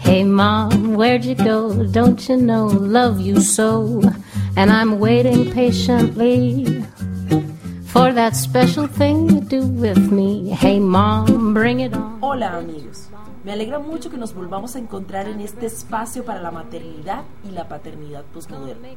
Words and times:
Hey 0.00 0.24
mom, 0.24 0.94
where'd 0.96 1.24
you 1.24 1.36
go? 1.36 1.86
Don't 1.86 2.28
you 2.28 2.36
know 2.36 2.66
love 2.66 3.20
you 3.20 3.40
so? 3.40 4.02
And 4.56 4.72
I'm 4.72 4.98
waiting 4.98 5.52
patiently 5.52 6.82
for 7.86 8.12
that 8.12 8.34
special 8.34 8.88
thing 8.88 9.30
you 9.30 9.40
do 9.42 9.62
with 9.62 10.10
me. 10.10 10.50
Hey 10.50 10.80
mom, 10.80 11.54
bring 11.54 11.78
it 11.78 11.94
on. 11.94 12.18
Hola 12.20 12.58
amigos. 12.58 13.10
Me 13.44 13.52
alegra 13.52 13.78
mucho 13.78 14.10
que 14.10 14.18
nos 14.18 14.34
volvamos 14.34 14.74
a 14.74 14.80
encontrar 14.80 15.28
en 15.28 15.40
este 15.40 15.66
espacio 15.66 16.24
para 16.24 16.42
la 16.42 16.50
maternidad 16.50 17.22
y 17.44 17.52
la 17.52 17.68
paternidad 17.68 18.24
posmoderna. 18.34 18.88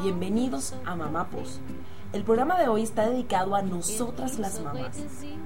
Bienvenidos 0.00 0.74
a 0.86 0.96
Mamá 0.96 1.28
Pos. 1.28 1.60
El 2.14 2.22
programa 2.22 2.56
de 2.56 2.68
hoy 2.68 2.84
está 2.84 3.08
dedicado 3.08 3.56
a 3.56 3.62
nosotras 3.62 4.38
las 4.38 4.60
mamás, 4.60 4.96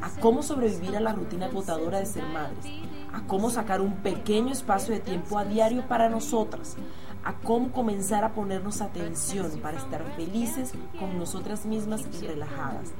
a 0.02 0.20
cómo 0.20 0.42
sobrevivir 0.42 0.94
a 0.98 1.00
la 1.00 1.14
rutina 1.14 1.46
agotadora 1.46 1.98
de 1.98 2.04
ser 2.04 2.24
madres, 2.24 2.66
a 3.10 3.22
cómo 3.26 3.48
sacar 3.48 3.80
un 3.80 3.94
pequeño 4.02 4.52
espacio 4.52 4.92
de 4.92 5.00
tiempo 5.00 5.38
a 5.38 5.46
diario 5.46 5.88
para 5.88 6.10
nosotras, 6.10 6.76
a 7.24 7.32
cómo 7.38 7.72
comenzar 7.72 8.22
a 8.22 8.34
ponernos 8.34 8.82
atención 8.82 9.50
para 9.62 9.78
estar 9.78 10.04
felices 10.14 10.74
con 10.98 11.18
nosotras 11.18 11.64
mismas 11.64 12.04
y 12.20 12.26
relajadas. 12.26 12.92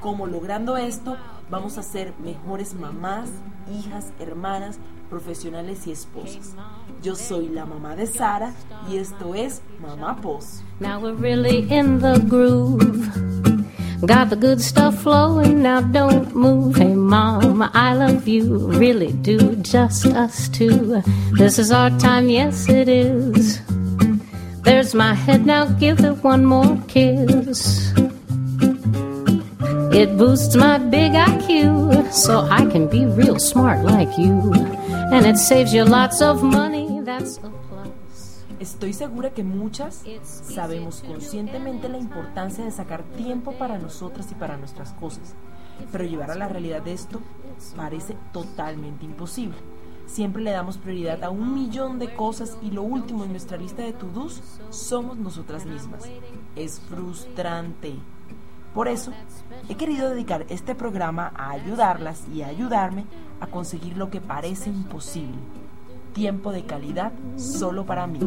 Como 0.00 0.26
logrando 0.26 0.76
esto 0.76 1.16
vamos 1.50 1.78
a 1.78 1.82
ser 1.82 2.12
mejores 2.22 2.74
mamás, 2.74 3.28
hijas, 3.70 4.12
hermanas, 4.18 4.78
profesionales 5.10 5.86
y 5.86 5.92
esposas. 5.92 6.54
Yo 7.02 7.14
soy 7.14 7.48
la 7.48 7.66
mamá 7.66 7.96
de 7.96 8.06
Sara 8.06 8.54
y 8.90 8.96
esto 8.96 9.34
es 9.34 9.60
Mamá 9.80 10.20
Pos. 10.20 10.62
Now 10.80 11.00
we're 11.00 11.14
really 11.14 11.66
in 11.70 12.00
the 12.00 12.18
groove. 12.18 13.10
Got 14.04 14.30
the 14.30 14.36
good 14.36 14.60
stuff 14.60 15.00
flowing, 15.02 15.62
now 15.62 15.80
don't 15.80 16.34
move. 16.34 16.76
Hey, 16.76 16.94
mom, 16.94 17.62
I 17.72 17.94
love 17.94 18.26
you, 18.26 18.56
really 18.56 19.12
do, 19.12 19.54
just 19.56 20.06
us 20.06 20.48
two. 20.48 21.00
This 21.38 21.60
is 21.60 21.70
our 21.70 21.90
time, 22.00 22.28
yes, 22.28 22.68
it 22.68 22.88
is. 22.88 23.60
There's 24.62 24.92
my 24.94 25.14
head, 25.14 25.46
now 25.46 25.66
give 25.66 26.00
it 26.00 26.24
one 26.24 26.44
more 26.44 26.76
kiss. 26.88 27.92
It 29.94 30.16
boosts 30.16 30.56
my 30.56 30.78
big 30.78 31.12
IQ, 31.12 32.10
so 32.10 32.48
I 32.50 32.64
can 32.64 32.88
be 32.88 33.04
real 33.04 33.38
smart 33.38 33.84
like 33.84 34.16
you. 34.16 34.52
And 35.12 35.26
it 35.26 35.36
saves 35.36 35.74
you 35.74 35.84
lots 35.84 36.22
of 36.22 36.42
money, 36.42 37.02
that's 37.04 37.36
a 37.36 37.50
plus. 37.68 38.42
Estoy 38.58 38.94
segura 38.94 39.34
que 39.34 39.44
muchas 39.44 40.02
sabemos 40.22 41.02
conscientemente 41.06 41.90
la 41.90 41.98
importancia 41.98 42.64
de 42.64 42.70
sacar 42.70 43.02
tiempo 43.18 43.52
para 43.52 43.78
nosotras 43.78 44.28
y 44.30 44.34
para 44.34 44.56
nuestras 44.56 44.94
cosas, 44.94 45.34
pero 45.92 46.04
llevar 46.04 46.30
a 46.30 46.36
la 46.36 46.48
realidad 46.48 46.88
esto 46.88 47.20
parece 47.76 48.16
totalmente 48.32 49.04
imposible. 49.04 49.58
Siempre 50.06 50.42
le 50.42 50.52
damos 50.52 50.78
prioridad 50.78 51.22
a 51.22 51.28
un 51.28 51.54
millón 51.54 51.98
de 51.98 52.14
cosas 52.14 52.56
y 52.62 52.70
lo 52.70 52.82
último 52.82 53.24
en 53.24 53.32
nuestra 53.32 53.58
lista 53.58 53.82
de 53.82 53.92
to-dos 53.92 54.40
somos 54.70 55.18
nosotras 55.18 55.66
mismas. 55.66 56.04
Es 56.56 56.80
frustrante. 56.80 57.94
Por 58.74 58.88
eso, 58.88 59.12
he 59.68 59.74
querido 59.74 60.10
dedicar 60.10 60.46
este 60.48 60.74
programa 60.74 61.32
a 61.36 61.50
ayudarlas 61.50 62.22
y 62.32 62.42
a 62.42 62.48
ayudarme 62.48 63.04
a 63.40 63.46
conseguir 63.46 63.96
lo 63.96 64.10
que 64.10 64.20
parece 64.20 64.70
imposible 64.70 65.38
tiempo 66.12 66.52
de 66.52 66.64
calidad 66.64 67.12
solo 67.36 67.84
para 67.84 68.06
mí. 68.06 68.20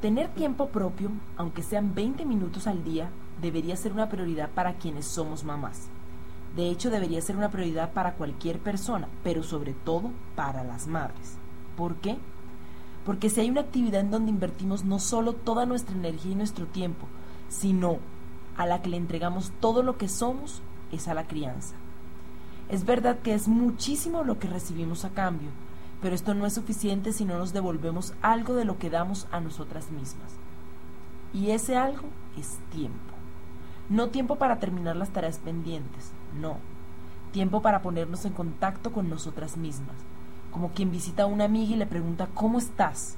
Tener 0.00 0.28
tiempo 0.30 0.68
propio, 0.68 1.10
aunque 1.36 1.62
sean 1.62 1.94
20 1.94 2.24
minutos 2.26 2.66
al 2.66 2.84
día, 2.84 3.08
debería 3.40 3.76
ser 3.76 3.92
una 3.92 4.08
prioridad 4.08 4.50
para 4.50 4.74
quienes 4.74 5.06
somos 5.06 5.44
mamás. 5.44 5.88
De 6.56 6.68
hecho, 6.68 6.90
debería 6.90 7.20
ser 7.20 7.36
una 7.36 7.50
prioridad 7.50 7.92
para 7.92 8.14
cualquier 8.14 8.58
persona, 8.58 9.08
pero 9.22 9.42
sobre 9.42 9.72
todo 9.72 10.10
para 10.36 10.62
las 10.62 10.86
madres. 10.86 11.36
¿Por 11.76 11.96
qué? 11.96 12.16
Porque 13.04 13.28
si 13.30 13.40
hay 13.40 13.50
una 13.50 13.62
actividad 13.62 14.00
en 14.00 14.10
donde 14.10 14.30
invertimos 14.30 14.84
no 14.84 14.98
solo 14.98 15.34
toda 15.34 15.66
nuestra 15.66 15.94
energía 15.94 16.32
y 16.32 16.36
nuestro 16.36 16.66
tiempo, 16.66 17.06
sino 17.48 17.98
a 18.56 18.66
la 18.66 18.82
que 18.82 18.88
le 18.88 18.96
entregamos 18.96 19.52
todo 19.60 19.82
lo 19.82 19.98
que 19.98 20.08
somos, 20.08 20.62
es 20.90 21.08
a 21.08 21.14
la 21.14 21.26
crianza. 21.26 21.74
Es 22.68 22.84
verdad 22.84 23.18
que 23.18 23.34
es 23.34 23.46
muchísimo 23.46 24.24
lo 24.24 24.38
que 24.38 24.48
recibimos 24.48 25.04
a 25.04 25.10
cambio, 25.10 25.50
pero 26.00 26.14
esto 26.14 26.34
no 26.34 26.46
es 26.46 26.54
suficiente 26.54 27.12
si 27.12 27.24
no 27.24 27.38
nos 27.38 27.52
devolvemos 27.52 28.14
algo 28.22 28.54
de 28.54 28.64
lo 28.64 28.78
que 28.78 28.90
damos 28.90 29.26
a 29.30 29.40
nosotras 29.40 29.90
mismas. 29.90 30.32
Y 31.32 31.50
ese 31.50 31.76
algo 31.76 32.08
es 32.38 32.58
tiempo. 32.70 33.14
No 33.90 34.08
tiempo 34.08 34.36
para 34.36 34.60
terminar 34.60 34.96
las 34.96 35.10
tareas 35.10 35.38
pendientes, 35.38 36.12
no. 36.40 36.56
Tiempo 37.32 37.60
para 37.60 37.82
ponernos 37.82 38.24
en 38.24 38.32
contacto 38.32 38.92
con 38.92 39.10
nosotras 39.10 39.56
mismas, 39.56 39.96
como 40.54 40.70
quien 40.70 40.92
visita 40.92 41.24
a 41.24 41.26
una 41.26 41.46
amiga 41.46 41.74
y 41.74 41.76
le 41.76 41.84
pregunta 41.84 42.28
¿cómo 42.32 42.58
estás? 42.58 43.16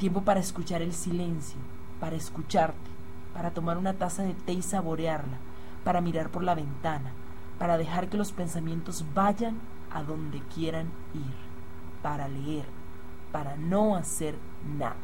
Tiempo 0.00 0.22
para 0.22 0.40
escuchar 0.40 0.82
el 0.82 0.92
silencio, 0.94 1.60
para 2.00 2.16
escucharte, 2.16 2.90
para 3.32 3.52
tomar 3.52 3.78
una 3.78 3.94
taza 3.94 4.24
de 4.24 4.34
té 4.34 4.52
y 4.52 4.62
saborearla, 4.62 5.38
para 5.84 6.00
mirar 6.00 6.28
por 6.28 6.42
la 6.42 6.56
ventana, 6.56 7.12
para 7.60 7.78
dejar 7.78 8.08
que 8.08 8.16
los 8.16 8.32
pensamientos 8.32 9.04
vayan 9.14 9.60
a 9.92 10.02
donde 10.02 10.40
quieran 10.52 10.86
ir, 11.14 11.36
para 12.02 12.26
leer, 12.26 12.66
para 13.30 13.56
no 13.56 13.94
hacer 13.94 14.34
nada. 14.76 14.96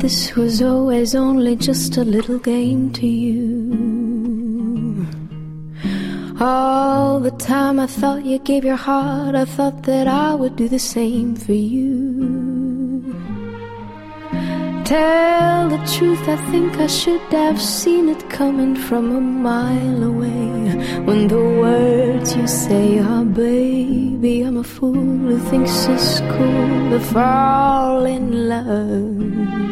This 0.00 0.34
was 0.34 0.62
always 0.62 1.14
only 1.14 1.54
just 1.54 1.98
a 1.98 2.04
little 2.04 2.38
game 2.38 2.90
to 2.90 3.06
you? 3.06 5.06
All 6.40 7.20
the 7.20 7.32
time 7.32 7.78
I 7.78 7.86
thought 7.86 8.24
you 8.24 8.38
gave 8.38 8.64
your 8.64 8.76
heart, 8.76 9.34
I 9.34 9.44
thought 9.44 9.82
that 9.82 10.08
I 10.08 10.34
would 10.34 10.56
do 10.56 10.68
the 10.68 10.78
same 10.78 11.36
for 11.36 11.52
you. 11.52 13.14
Tell 14.86 15.68
the 15.68 15.76
truth, 15.94 16.26
I 16.26 16.36
think 16.50 16.78
I 16.78 16.86
should 16.86 17.20
have 17.30 17.60
seen 17.60 18.08
it 18.08 18.30
coming 18.30 18.74
from 18.74 19.14
a 19.14 19.20
mile 19.20 20.02
away. 20.02 21.02
When 21.04 21.28
the 21.28 21.36
words 21.36 22.34
you 22.34 22.46
say 22.46 23.00
are, 23.00 23.24
baby, 23.24 24.40
I'm 24.40 24.56
a 24.56 24.64
fool 24.64 24.94
who 24.94 25.38
thinks 25.50 25.86
it's 25.86 26.20
cool 26.20 26.90
to 26.90 27.00
fall 27.12 28.06
in 28.06 28.48
love. 28.48 29.69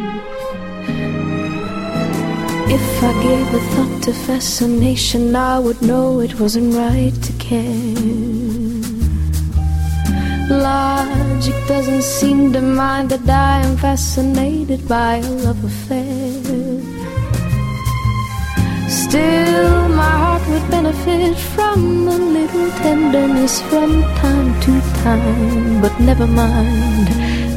If 2.71 3.03
I 3.03 3.13
gave 3.23 3.55
a 3.55 3.61
thought 3.73 4.03
to 4.03 4.13
fascination, 4.13 5.35
I 5.35 5.59
would 5.59 5.81
know 5.81 6.21
it 6.21 6.39
wasn't 6.39 6.75
right 6.75 7.15
to 7.27 7.33
care. 7.39 8.29
Logic 10.51 11.55
doesn't 11.67 12.03
seem 12.03 12.53
to 12.53 12.61
mind 12.61 13.09
that 13.09 13.27
I 13.27 13.61
am 13.67 13.79
fascinated 13.79 14.87
by 14.87 15.17
a 15.17 15.31
love 15.47 15.65
affair. 15.65 16.69
Still, 18.89 19.89
my 19.89 20.15
heart 20.23 20.47
would 20.49 20.71
benefit 20.71 21.37
from 21.55 22.07
a 22.07 22.19
little 22.37 22.71
tenderness 22.83 23.63
from 23.63 24.03
time 24.21 24.61
to 24.61 24.73
time. 25.03 25.81
But 25.81 25.99
never 26.01 26.27
mind, 26.27 27.09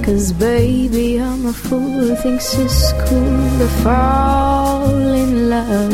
cause 0.05 0.31
baby, 0.31 1.19
I'm 1.19 1.47
a 1.47 1.53
fool 1.53 1.99
who 2.07 2.15
thinks 2.15 2.53
it's 2.57 2.93
cool 3.03 3.59
to 3.59 3.67
fall 3.83 5.00
love. 5.51 5.92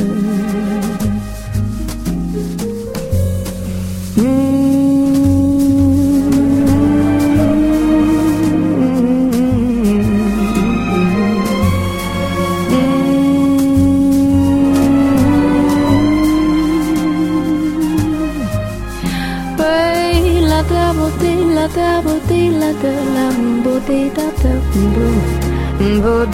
la 20.49 20.63
da 20.63 20.93
bo 20.97 21.07
ti 21.19 21.33
la 21.55 21.67
da 21.77 22.01
bo 22.03 22.13
ti 22.27 22.41
la 22.59 22.71
da 22.81 22.93
lam 23.15 23.63
bo 23.63 23.73
ti 23.87 23.99
da 24.15 24.27
da 24.41 24.53
bo 24.93 25.46
love. 25.79 26.27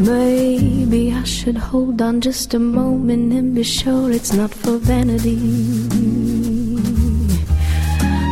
Maybe 0.00 1.12
I 1.12 1.24
should 1.24 1.56
hold 1.56 2.02
on 2.02 2.20
just 2.20 2.52
a 2.54 2.58
moment 2.58 3.32
and 3.32 3.54
be 3.54 3.62
sure 3.62 4.10
it's 4.10 4.32
not 4.32 4.52
for 4.52 4.76
vanity. 4.78 5.36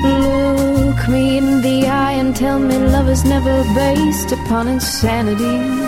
Look 0.05 1.09
me 1.09 1.39
in 1.39 1.63
the 1.63 1.87
eye 1.87 2.13
and 2.13 2.37
tell 2.37 2.59
me 2.59 2.77
love 2.77 3.09
is 3.09 3.25
never 3.25 3.65
based 3.75 4.33
upon 4.33 4.69
insanity. 4.69 5.82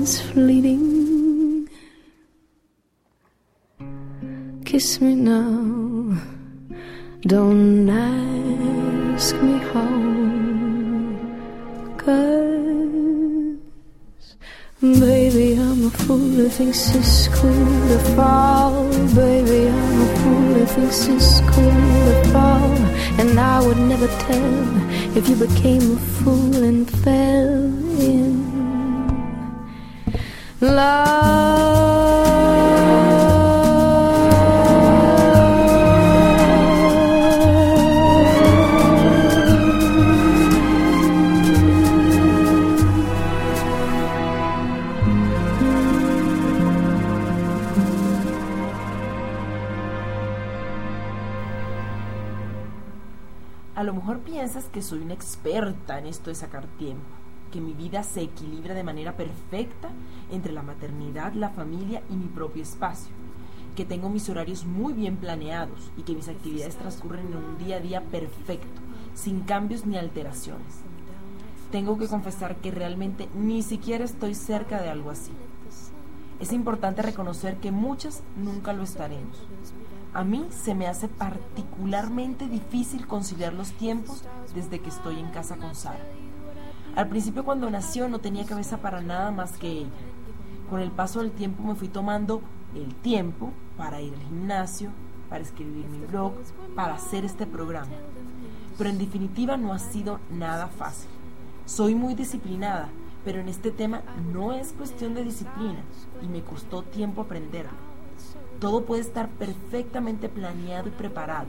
Moment's 0.00 0.20
fleeting. 0.32 1.68
Kiss 4.64 5.00
me 5.00 5.14
now, 5.14 6.16
don't 7.20 7.88
ask 7.90 9.34
me 9.36 9.58
how. 9.72 9.96
Cause, 11.98 13.56
baby, 14.80 15.58
I'm 15.60 15.84
a 15.84 15.90
fool 15.90 16.18
who 16.18 16.48
thinks 16.48 16.94
it's 16.94 17.28
cool 17.28 17.88
to 17.88 17.98
fall. 18.16 18.88
Baby, 19.14 19.68
I'm 19.68 20.00
a 20.00 20.16
fool 20.16 20.54
who 20.54 20.66
thinks 20.66 21.08
it's 21.08 21.40
cool 21.52 21.88
to 22.06 22.24
fall. 22.32 22.72
And 23.20 23.38
I 23.38 23.60
would 23.66 23.76
never 23.76 24.08
tell 24.24 25.16
if 25.18 25.28
you 25.28 25.36
became 25.36 25.82
a 25.92 26.00
fool 26.16 26.64
and 26.64 26.88
fell 27.04 28.00
in 28.00 28.49
A 30.60 30.66
lo 53.82 53.94
mejor 53.94 54.18
piensas 54.18 54.66
que 54.66 54.82
soy 54.82 54.98
una 54.98 55.14
experta 55.14 55.98
en 55.98 56.04
esto 56.04 56.28
de 56.28 56.36
sacar 56.36 56.66
tiempo, 56.76 57.08
que 57.50 57.60
mi 57.60 57.72
vida 57.72 58.02
se 58.02 58.22
equilibra 58.22 58.74
de 58.74 58.84
manera 58.84 59.16
perfecta 59.16 59.90
entre 60.30 60.52
la 60.52 60.62
maternidad, 60.62 61.32
la 61.34 61.50
familia 61.50 62.02
y 62.10 62.14
mi 62.14 62.26
propio 62.26 62.62
espacio, 62.62 63.12
que 63.76 63.84
tengo 63.84 64.08
mis 64.08 64.28
horarios 64.28 64.64
muy 64.64 64.92
bien 64.92 65.16
planeados 65.16 65.90
y 65.96 66.02
que 66.02 66.14
mis 66.14 66.28
actividades 66.28 66.76
transcurren 66.76 67.26
en 67.26 67.36
un 67.36 67.58
día 67.58 67.76
a 67.76 67.80
día 67.80 68.02
perfecto, 68.02 68.80
sin 69.14 69.40
cambios 69.40 69.86
ni 69.86 69.96
alteraciones. 69.96 70.82
Tengo 71.70 71.98
que 71.98 72.08
confesar 72.08 72.56
que 72.56 72.70
realmente 72.70 73.28
ni 73.34 73.62
siquiera 73.62 74.04
estoy 74.04 74.34
cerca 74.34 74.80
de 74.80 74.90
algo 74.90 75.10
así. 75.10 75.32
Es 76.40 76.52
importante 76.52 77.02
reconocer 77.02 77.58
que 77.58 77.70
muchas 77.70 78.22
nunca 78.36 78.72
lo 78.72 78.82
estaremos. 78.82 79.36
A 80.12 80.24
mí 80.24 80.46
se 80.50 80.74
me 80.74 80.88
hace 80.88 81.06
particularmente 81.06 82.48
difícil 82.48 83.06
conciliar 83.06 83.52
los 83.52 83.70
tiempos 83.72 84.24
desde 84.54 84.80
que 84.80 84.88
estoy 84.88 85.20
en 85.20 85.30
casa 85.30 85.56
con 85.56 85.76
Sara. 85.76 86.04
Al 87.00 87.08
principio 87.08 87.46
cuando 87.46 87.70
nació 87.70 88.10
no 88.10 88.18
tenía 88.18 88.44
cabeza 88.44 88.76
para 88.76 89.00
nada 89.00 89.30
más 89.30 89.52
que 89.52 89.70
ella. 89.70 89.88
Con 90.68 90.80
el 90.80 90.90
paso 90.90 91.20
del 91.20 91.30
tiempo 91.30 91.62
me 91.62 91.74
fui 91.74 91.88
tomando 91.88 92.42
el 92.74 92.94
tiempo 92.94 93.54
para 93.78 94.02
ir 94.02 94.12
al 94.12 94.20
gimnasio, 94.20 94.90
para 95.30 95.42
escribir 95.42 95.86
mi 95.86 96.04
blog, 96.04 96.34
para 96.76 96.96
hacer 96.96 97.24
este 97.24 97.46
programa. 97.46 97.88
Pero 98.76 98.90
en 98.90 98.98
definitiva 98.98 99.56
no 99.56 99.72
ha 99.72 99.78
sido 99.78 100.20
nada 100.30 100.66
fácil. 100.66 101.08
Soy 101.64 101.94
muy 101.94 102.14
disciplinada, 102.14 102.90
pero 103.24 103.40
en 103.40 103.48
este 103.48 103.70
tema 103.70 104.02
no 104.30 104.52
es 104.52 104.74
cuestión 104.74 105.14
de 105.14 105.24
disciplina 105.24 105.80
y 106.22 106.26
me 106.26 106.42
costó 106.42 106.82
tiempo 106.82 107.22
aprenderlo. 107.22 107.78
Todo 108.60 108.84
puede 108.84 109.00
estar 109.00 109.30
perfectamente 109.30 110.28
planeado 110.28 110.88
y 110.88 110.92
preparado, 110.92 111.46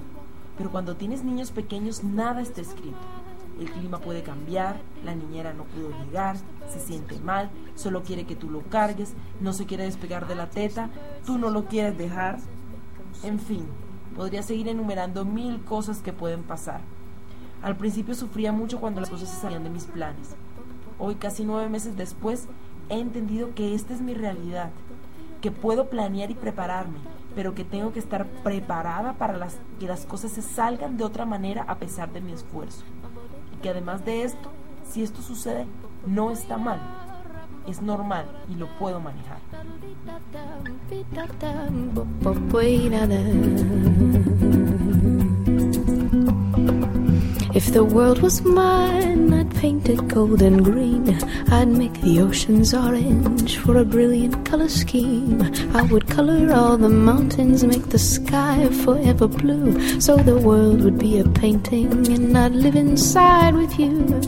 pero 0.57 0.71
cuando 0.71 0.95
tienes 0.95 1.25
niños 1.25 1.51
pequeños 1.51 2.05
nada 2.05 2.39
está 2.39 2.61
escrito. 2.61 3.20
El 3.61 3.69
clima 3.69 3.99
puede 3.99 4.23
cambiar, 4.23 4.81
la 5.05 5.13
niñera 5.13 5.53
no 5.53 5.65
pudo 5.65 5.91
llegar, 6.03 6.35
se 6.67 6.79
siente 6.79 7.19
mal, 7.19 7.51
solo 7.75 8.01
quiere 8.01 8.25
que 8.25 8.35
tú 8.35 8.49
lo 8.49 8.61
cargues, 8.61 9.13
no 9.39 9.53
se 9.53 9.67
quiere 9.67 9.83
despegar 9.83 10.27
de 10.27 10.33
la 10.33 10.49
teta, 10.49 10.89
tú 11.27 11.37
no 11.37 11.51
lo 11.51 11.65
quieres 11.65 11.95
dejar. 11.95 12.39
En 13.21 13.39
fin, 13.39 13.67
podría 14.15 14.41
seguir 14.41 14.67
enumerando 14.67 15.25
mil 15.25 15.63
cosas 15.63 15.99
que 15.99 16.11
pueden 16.11 16.41
pasar. 16.41 16.81
Al 17.61 17.77
principio 17.77 18.15
sufría 18.15 18.51
mucho 18.51 18.79
cuando 18.79 18.99
las 18.99 19.11
cosas 19.11 19.29
se 19.29 19.39
salían 19.39 19.63
de 19.63 19.69
mis 19.69 19.85
planes. 19.85 20.35
Hoy, 20.97 21.13
casi 21.13 21.45
nueve 21.45 21.69
meses 21.69 21.95
después, 21.95 22.47
he 22.89 22.99
entendido 22.99 23.53
que 23.53 23.75
esta 23.75 23.93
es 23.93 24.01
mi 24.01 24.15
realidad 24.15 24.71
que 25.39 25.51
puedo 25.51 25.87
planear 25.87 26.31
y 26.31 26.35
prepararme, 26.35 26.97
pero 27.35 27.53
que 27.53 27.63
tengo 27.63 27.93
que 27.93 27.99
estar 27.99 28.25
preparada 28.25 29.13
para 29.13 29.37
las, 29.37 29.59
que 29.79 29.85
las 29.85 30.07
cosas 30.07 30.31
se 30.31 30.41
salgan 30.41 30.97
de 30.97 31.03
otra 31.03 31.25
manera 31.25 31.63
a 31.67 31.77
pesar 31.77 32.11
de 32.11 32.21
mi 32.21 32.31
esfuerzo. 32.31 32.83
Que 33.61 33.69
además 33.69 34.03
de 34.05 34.23
esto, 34.23 34.49
si 34.89 35.03
esto 35.03 35.21
sucede, 35.21 35.65
no 36.07 36.31
está 36.31 36.57
mal, 36.57 36.79
es 37.67 37.81
normal 37.81 38.25
y 38.49 38.55
lo 38.55 38.67
puedo 38.79 38.99
manejar. 38.99 39.39
If 47.63 47.73
the 47.73 47.83
world 47.85 48.23
was 48.23 48.41
mine, 48.41 49.31
I'd 49.31 49.53
paint 49.55 49.87
it 49.87 50.07
gold 50.07 50.41
and 50.41 50.65
green. 50.65 51.13
I'd 51.51 51.67
make 51.67 51.93
the 52.01 52.19
oceans 52.19 52.73
orange 52.73 53.57
for 53.57 53.77
a 53.77 53.85
brilliant 53.85 54.47
color 54.47 54.67
scheme. 54.67 55.39
I 55.75 55.83
would 55.83 56.07
color 56.07 56.51
all 56.51 56.75
the 56.75 56.89
mountains, 56.89 57.63
make 57.63 57.89
the 57.89 57.99
sky 57.99 58.67
forever 58.83 59.27
blue. 59.27 60.01
So 60.01 60.17
the 60.17 60.39
world 60.39 60.81
would 60.81 60.97
be 60.97 61.19
a 61.19 61.23
painting, 61.23 62.11
and 62.11 62.35
I'd 62.35 62.53
live 62.53 62.75
inside 62.75 63.53
with 63.53 63.77
you. 63.77 64.21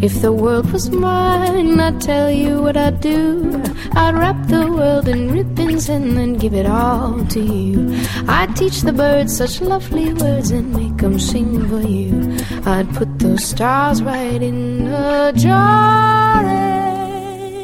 If 0.00 0.22
the 0.22 0.32
world 0.32 0.70
was 0.72 0.90
mine, 0.90 1.80
I'd 1.80 2.00
tell 2.00 2.30
you 2.30 2.62
what 2.62 2.76
I'd 2.76 3.00
do. 3.00 3.60
I'd 3.96 4.14
wrap 4.14 4.46
the 4.46 4.70
world 4.70 5.08
in 5.08 5.32
ribbons 5.32 5.88
and 5.88 6.16
then 6.16 6.34
give 6.34 6.54
it 6.54 6.66
all 6.66 7.24
to 7.26 7.40
you. 7.40 7.98
I'd 8.28 8.54
teach 8.54 8.82
the 8.82 8.92
birds 8.92 9.36
such 9.36 9.60
lovely 9.60 10.14
words 10.14 10.52
and 10.52 10.72
make 10.72 10.98
them 10.98 11.18
sing 11.18 11.68
for 11.68 11.80
you. 11.80 12.36
I'd 12.64 12.88
put 12.94 13.18
those 13.18 13.44
stars 13.44 14.00
right 14.00 14.40
in 14.40 14.86
a 14.86 15.32
jar 15.34 16.44
and 16.44 17.58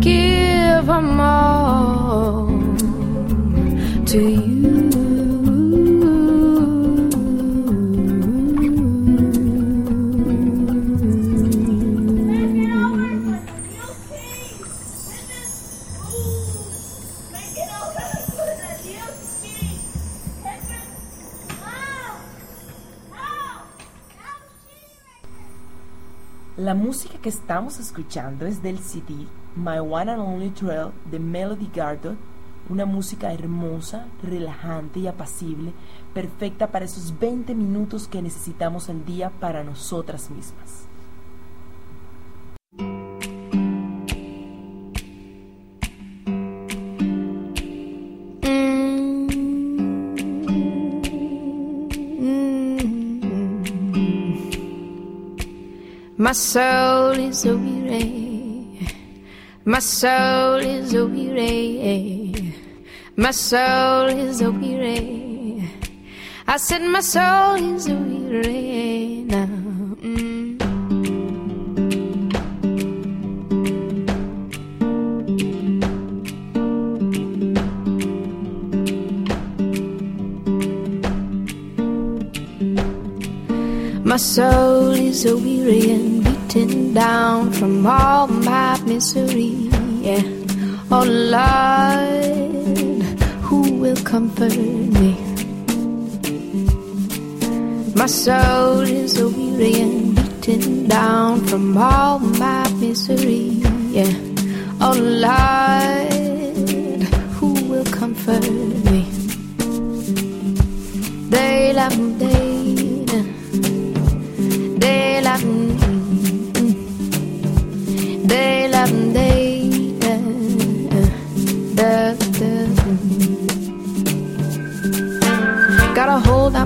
give 0.00 0.86
them 0.86 1.20
all 1.20 2.48
to 4.06 4.18
you. 4.18 4.53
Que 27.24 27.30
estamos 27.30 27.80
escuchando 27.80 28.44
es 28.44 28.62
del 28.62 28.78
CD 28.80 29.14
My 29.56 29.78
One 29.78 30.12
and 30.12 30.20
Only 30.20 30.50
Trail 30.50 30.90
de 31.10 31.18
Melody 31.18 31.70
Gardot, 31.74 32.18
una 32.68 32.84
música 32.84 33.32
hermosa, 33.32 34.08
relajante 34.22 35.00
y 35.00 35.06
apacible, 35.06 35.72
perfecta 36.12 36.66
para 36.66 36.84
esos 36.84 37.18
20 37.18 37.54
minutos 37.54 38.08
que 38.08 38.20
necesitamos 38.20 38.90
al 38.90 39.06
día 39.06 39.30
para 39.40 39.64
nosotras 39.64 40.28
mismas. 40.28 40.83
My 56.24 56.32
soul 56.32 57.10
is 57.18 57.44
weary. 57.44 58.88
My 59.66 59.78
soul 59.78 60.54
is 60.54 60.94
weary. 60.94 62.54
My 63.14 63.30
soul 63.30 64.06
is 64.06 64.42
weary. 64.42 65.68
I 66.48 66.56
said 66.56 66.80
my 66.80 67.00
soul 67.00 67.56
is 67.56 67.90
weary 67.90 68.93
My 84.14 84.18
soul 84.18 84.92
is 84.92 85.24
a 85.24 85.36
weary 85.36 85.90
and 85.90 86.22
beaten 86.22 86.94
down 86.94 87.50
from 87.50 87.84
all 87.84 88.28
my 88.28 88.80
misery. 88.82 89.68
Yeah. 90.06 90.22
Oh 90.88 91.02
Lord, 91.34 93.02
who 93.42 93.72
will 93.72 93.96
comfort 94.04 94.56
me? 94.56 95.18
My 97.96 98.06
soul 98.06 98.82
is 98.82 99.18
a 99.18 99.28
weary 99.28 99.80
and 99.80 100.14
beaten 100.14 100.86
down 100.86 101.40
from 101.46 101.76
all 101.76 102.20
my 102.20 102.70
misery. 102.74 103.50
Yeah. 103.90 104.14
Oh 104.80 104.94
Lord, 105.26 107.02
who 107.34 107.52
will 107.68 107.86
comfort 107.86 108.48
me? 108.48 108.63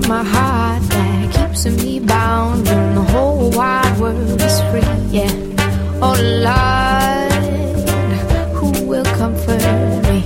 My 0.09 0.23
heart 0.23 0.81
that 0.89 1.31
keeps 1.35 1.67
me 1.67 1.99
bound 1.99 2.67
when 2.67 2.95
the 2.95 3.01
whole 3.11 3.51
wide 3.51 3.95
world 3.99 4.41
is 4.41 4.59
free. 4.71 4.81
Yeah, 5.11 5.31
oh 6.01 6.17
Lord, 6.47 7.33
who 8.57 8.69
will 8.87 9.05
comfort 9.21 9.61
me? 10.09 10.19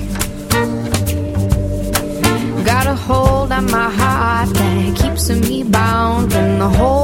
Got 2.64 2.88
a 2.88 2.96
hold 2.96 3.52
on 3.52 3.66
my 3.70 3.90
heart 4.00 4.50
that 4.54 4.96
keeps 4.96 5.30
me 5.30 5.64
bound 5.64 6.32
when 6.32 6.60
the 6.60 6.70
whole 6.70 7.03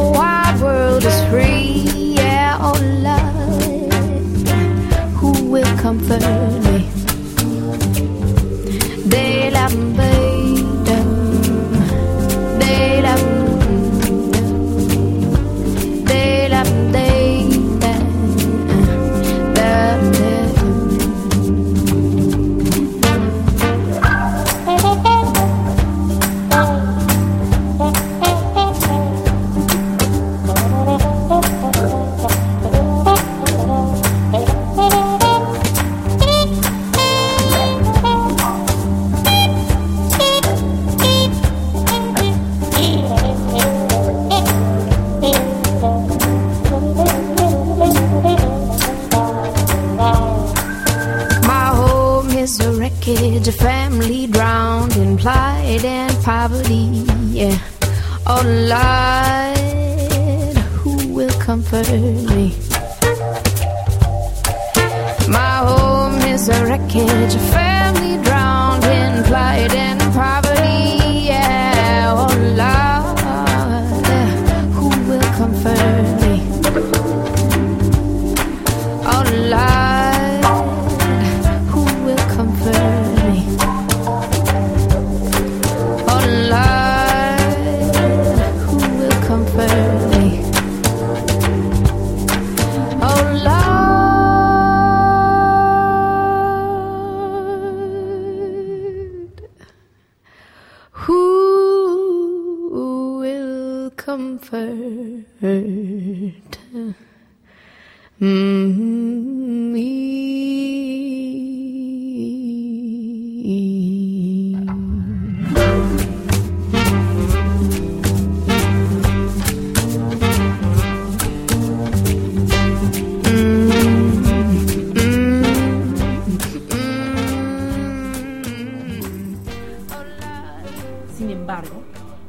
Sin 131.19 131.31
embargo, 131.31 131.83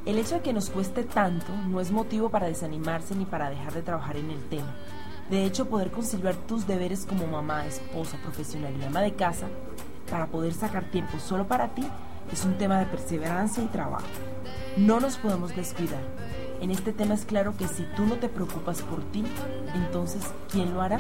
el 0.05 0.19
hecho 0.19 0.35
de 0.35 0.41
que 0.41 0.53
nos 0.53 0.69
cueste 0.69 1.05
tanto 1.05 1.47
no 1.69 1.81
es 1.81 1.93
motivo 1.93 2.29
para 2.29 2.49
desanimarse 2.49 3.15
ni 3.15 3.25
para 3.25 3.49
dejar 3.49 3.73
de 3.73 3.83
trabajar 3.83 4.17
en 4.17 4.33
el 4.33 4.43
tema. 4.49 4.75
De 5.31 5.45
hecho, 5.45 5.69
poder 5.69 5.93
conciliar 5.93 6.35
tus 6.35 6.67
deberes 6.67 7.07
como 7.07 7.29
mamá, 7.29 7.65
esposa, 7.67 8.19
profesional 8.21 8.75
y 8.77 8.85
ama 8.85 9.01
de 9.01 9.15
casa 9.15 9.47
para 10.11 10.27
poder 10.27 10.55
sacar 10.55 10.91
tiempo 10.91 11.21
solo 11.21 11.47
para 11.47 11.69
ti 11.69 11.87
es 12.33 12.45
un 12.45 12.59
tema 12.59 12.81
de 12.81 12.87
perseverancia 12.87 13.63
y 13.63 13.69
trabajo. 13.69 14.09
No 14.77 14.99
nos 14.99 15.19
podemos 15.19 15.55
descuidar. 15.55 16.03
En 16.61 16.73
este 16.73 16.93
tema 16.93 17.15
es 17.15 17.25
claro 17.25 17.57
que 17.57 17.69
si 17.69 17.85
tú 17.97 18.07
no 18.07 18.17
te 18.17 18.29
preocupas 18.29 18.83
por 18.83 19.05
ti, 19.13 19.23
entonces 19.73 20.23
¿quién 20.51 20.75
lo 20.75 20.83
hará? 20.83 20.99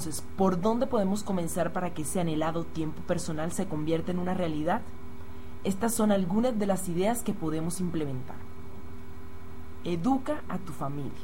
Entonces, 0.00 0.24
¿por 0.38 0.62
dónde 0.62 0.86
podemos 0.86 1.22
comenzar 1.22 1.74
para 1.74 1.92
que 1.92 2.02
ese 2.02 2.22
anhelado 2.22 2.64
tiempo 2.64 3.02
personal 3.02 3.52
se 3.52 3.66
convierta 3.66 4.10
en 4.10 4.18
una 4.18 4.32
realidad? 4.32 4.80
Estas 5.62 5.94
son 5.94 6.10
algunas 6.10 6.58
de 6.58 6.64
las 6.64 6.88
ideas 6.88 7.22
que 7.22 7.34
podemos 7.34 7.80
implementar. 7.80 8.36
Educa 9.84 10.40
a 10.48 10.56
tu 10.56 10.72
familia. 10.72 11.20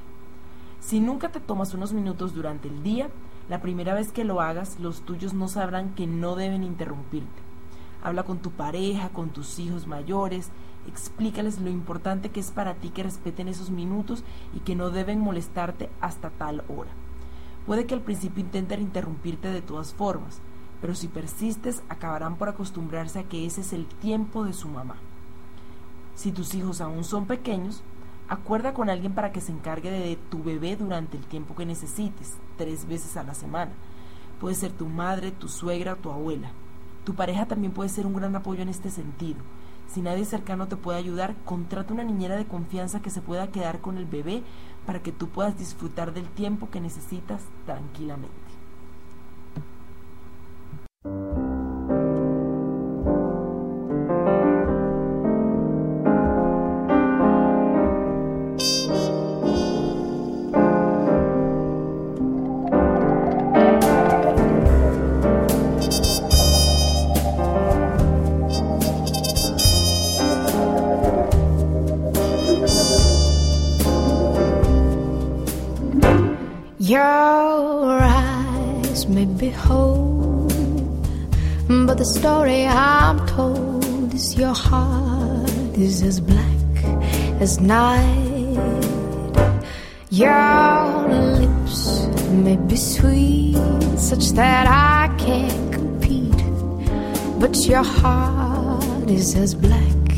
Si 0.79 1.01
nunca 1.01 1.31
te 1.31 1.41
tomas 1.41 1.73
unos 1.73 1.95
minutos 1.95 2.35
durante 2.35 2.69
el 2.69 2.83
día, 2.83 3.09
la 3.49 3.63
primera 3.63 3.95
vez 3.95 4.13
que 4.13 4.25
lo 4.25 4.43
hagas, 4.43 4.79
los 4.79 5.01
tuyos 5.07 5.33
no 5.33 5.49
sabrán 5.49 5.95
que 5.95 6.07
no 6.07 6.37
deben 6.37 6.63
interrumpirte. 6.63 7.41
Habla 8.03 8.25
con 8.25 8.41
tu 8.41 8.51
pareja, 8.51 9.09
con 9.09 9.31
tus 9.31 9.59
hijos 9.59 9.87
mayores, 9.87 10.51
explícales 10.87 11.63
lo 11.63 11.71
importante 11.71 12.29
que 12.29 12.41
es 12.41 12.51
para 12.51 12.75
ti 12.75 12.91
que 12.91 13.05
respeten 13.05 13.49
esos 13.49 13.71
minutos 13.71 14.23
y 14.55 14.61
que 14.61 14.77
no 14.77 14.91
deben 14.91 15.19
molestarte 15.19 15.89
hasta 16.03 16.29
tal 16.29 16.63
hora. 16.69 16.91
Puede 17.67 17.87
que 17.87 17.95
al 17.95 18.01
principio 18.01 18.45
intenten 18.45 18.81
interrumpirte 18.81 19.51
de 19.51 19.61
todas 19.61 19.93
formas, 19.93 20.41
pero 20.81 20.95
si 20.95 21.09
persistes 21.09 21.83
acabarán 21.89 22.37
por 22.37 22.49
acostumbrarse 22.49 23.19
a 23.19 23.25
que 23.25 23.45
ese 23.45 23.63
es 23.63 23.73
el 23.73 23.87
tiempo 23.87 24.45
de 24.45 24.53
su 24.53 24.69
mamá. 24.69 24.97
Si 26.15 26.31
tus 26.31 26.55
hijos 26.55 26.81
aún 26.81 27.03
son 27.03 27.27
pequeños, 27.27 27.83
acuerda 28.29 28.73
con 28.73 28.89
alguien 28.89 29.15
para 29.15 29.33
que 29.33 29.41
se 29.41 29.53
encargue 29.53 29.91
de 29.91 30.17
tu 30.31 30.43
bebé 30.43 30.77
durante 30.77 31.17
el 31.17 31.25
tiempo 31.25 31.57
que 31.57 31.67
necesites, 31.67 32.35
tres 32.57 32.87
veces 32.87 33.17
a 33.17 33.25
la 33.25 33.35
semana. 33.35 33.73
Puede 34.41 34.55
ser 34.55 34.71
tu 34.73 34.87
madre, 34.87 35.33
tu 35.33 35.49
suegra 35.49 35.97
tu 35.97 36.11
abuela. 36.11 36.53
Tu 37.05 37.15
pareja 37.15 37.47
también 37.47 37.73
puede 37.73 37.89
ser 37.89 38.07
un 38.07 38.15
gran 38.15 38.35
apoyo 38.37 38.63
en 38.63 38.69
este 38.69 38.91
sentido. 38.91 39.41
Si 39.89 40.03
nadie 40.03 40.25
cercano 40.25 40.69
te 40.69 40.77
puede 40.77 40.99
ayudar, 40.99 41.35
contrata 41.45 41.95
una 41.95 42.05
niñera 42.05 42.37
de 42.37 42.47
confianza 42.47 43.01
que 43.01 43.11
se 43.11 43.23
pueda 43.23 43.51
quedar 43.51 43.81
con 43.81 43.97
el 43.99 44.07
bebé 44.07 44.43
para 44.85 45.03
que 45.03 45.13
tú 45.13 45.29
puedas 45.29 45.59
disfrutar 45.59 46.13
del 46.13 46.29
tiempo 46.29 46.71
que 46.71 46.81
necesitas 46.81 47.43
tranquilamente. 47.65 48.46
Night. 87.61 88.57
Your 90.11 91.09
lips 91.39 92.07
may 92.31 92.57
be 92.57 92.77
sweet, 92.77 93.57
such 93.99 94.31
that 94.33 94.67
I 94.67 95.15
can't 95.17 95.73
compete, 95.73 96.43
but 97.41 97.57
your 97.67 97.83
heart 97.83 99.11
is 99.11 99.35
as 99.35 99.55
black 99.55 100.11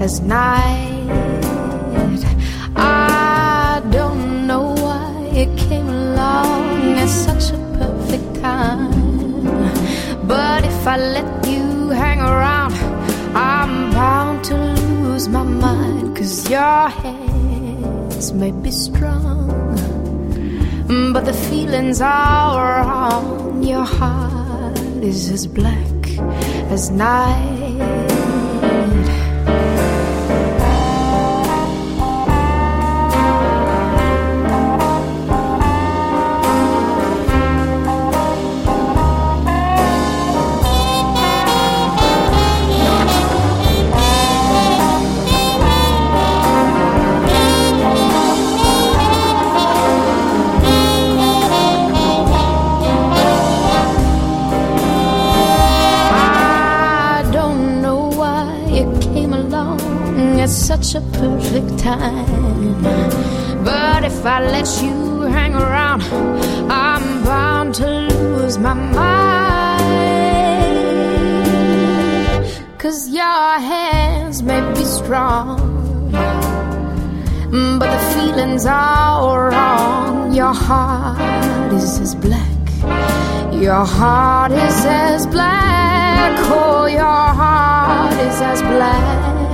as 0.00 0.20
night. 0.20 1.04
I 2.76 3.82
don't 3.90 4.46
know 4.46 4.74
why 4.84 5.30
it 5.34 5.56
came 5.58 5.88
along 5.88 6.98
at 6.98 7.08
such 7.08 7.52
a 7.52 7.58
perfect 7.78 8.34
time. 8.40 8.92
But 10.26 10.64
if 10.64 10.86
I 10.86 10.96
let 10.96 11.46
you 11.46 11.90
hang 11.90 12.20
around, 12.20 12.74
I'm 13.34 13.90
bound 13.90 14.44
to 14.44 14.56
lose 14.56 15.28
my 15.28 15.42
mind. 15.42 15.73
Cause 16.24 16.48
your 16.48 16.88
hands 16.88 18.32
may 18.32 18.50
be 18.50 18.70
strong, 18.70 19.76
but 21.12 21.26
the 21.26 21.34
feelings 21.34 22.00
are 22.00 22.80
wrong. 22.80 23.62
Your 23.62 23.84
heart 23.84 25.04
is 25.04 25.30
as 25.30 25.46
black 25.46 26.08
as 26.72 26.90
night. 26.90 28.13
A 60.94 61.00
perfect 61.12 61.78
time. 61.78 62.82
But 63.64 64.04
if 64.04 64.24
I 64.24 64.40
let 64.40 64.68
you 64.82 65.22
hang 65.22 65.54
around, 65.54 66.02
I'm 66.70 67.24
bound 67.24 67.74
to 67.76 67.86
lose 67.86 68.58
my 68.58 68.74
mind. 68.74 69.14
Cause 72.78 73.08
your 73.08 73.58
hands 73.58 74.42
may 74.42 74.60
be 74.74 74.84
strong, 74.84 76.10
but 77.80 77.90
the 77.90 78.02
feelings 78.14 78.66
are 78.66 79.50
wrong. 79.50 80.32
Your 80.34 80.52
heart 80.52 81.72
is 81.72 81.98
as 81.98 82.14
black. 82.14 82.50
Your 83.52 83.84
heart 83.84 84.52
is 84.52 84.84
as 84.84 85.26
black, 85.26 86.38
oh, 86.50 86.86
your 86.86 87.02
heart 87.02 88.12
is 88.12 88.40
as 88.40 88.62
black 88.62 89.53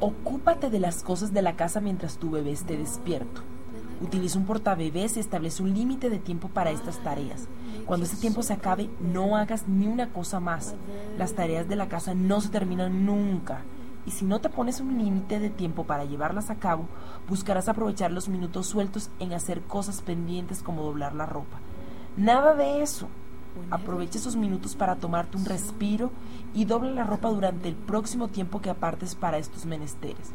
Ocúpate 0.00 0.70
de 0.70 0.80
las 0.80 1.02
cosas 1.02 1.32
de 1.32 1.42
la 1.42 1.56
casa 1.56 1.80
mientras 1.80 2.18
tu 2.18 2.30
bebé 2.30 2.52
esté 2.52 2.76
despierto. 2.76 3.42
Utiliza 4.00 4.38
un 4.38 4.46
portabebés 4.46 5.16
y 5.16 5.20
establece 5.20 5.62
un 5.62 5.74
límite 5.74 6.08
de 6.08 6.18
tiempo 6.18 6.48
para 6.48 6.70
estas 6.70 7.02
tareas. 7.02 7.48
Cuando 7.86 8.06
ese 8.06 8.16
tiempo 8.16 8.42
se 8.42 8.52
acabe, 8.52 8.88
no 9.00 9.36
hagas 9.36 9.66
ni 9.66 9.86
una 9.86 10.12
cosa 10.12 10.40
más. 10.40 10.74
Las 11.16 11.32
tareas 11.32 11.68
de 11.68 11.76
la 11.76 11.88
casa 11.88 12.14
no 12.14 12.40
se 12.40 12.48
terminan 12.48 13.04
nunca. 13.06 13.62
Y 14.06 14.10
si 14.12 14.24
no 14.24 14.40
te 14.40 14.48
pones 14.48 14.80
un 14.80 14.96
límite 14.96 15.38
de 15.38 15.50
tiempo 15.50 15.84
para 15.84 16.04
llevarlas 16.04 16.50
a 16.50 16.56
cabo, 16.56 16.86
buscarás 17.28 17.68
aprovechar 17.68 18.10
los 18.10 18.28
minutos 18.28 18.66
sueltos 18.66 19.10
en 19.18 19.32
hacer 19.32 19.62
cosas 19.62 20.00
pendientes 20.00 20.62
como 20.62 20.82
doblar 20.82 21.14
la 21.14 21.26
ropa. 21.26 21.58
Nada 22.16 22.54
de 22.54 22.82
eso. 22.82 23.08
Aprovecha 23.70 24.18
esos 24.18 24.36
minutos 24.36 24.76
para 24.76 24.96
tomarte 24.96 25.36
un 25.36 25.44
respiro 25.44 26.10
y 26.54 26.64
dobla 26.64 26.90
la 26.90 27.04
ropa 27.04 27.28
durante 27.28 27.68
el 27.68 27.74
próximo 27.74 28.28
tiempo 28.28 28.60
que 28.60 28.70
apartes 28.70 29.14
para 29.14 29.38
estos 29.38 29.66
menesteres. 29.66 30.32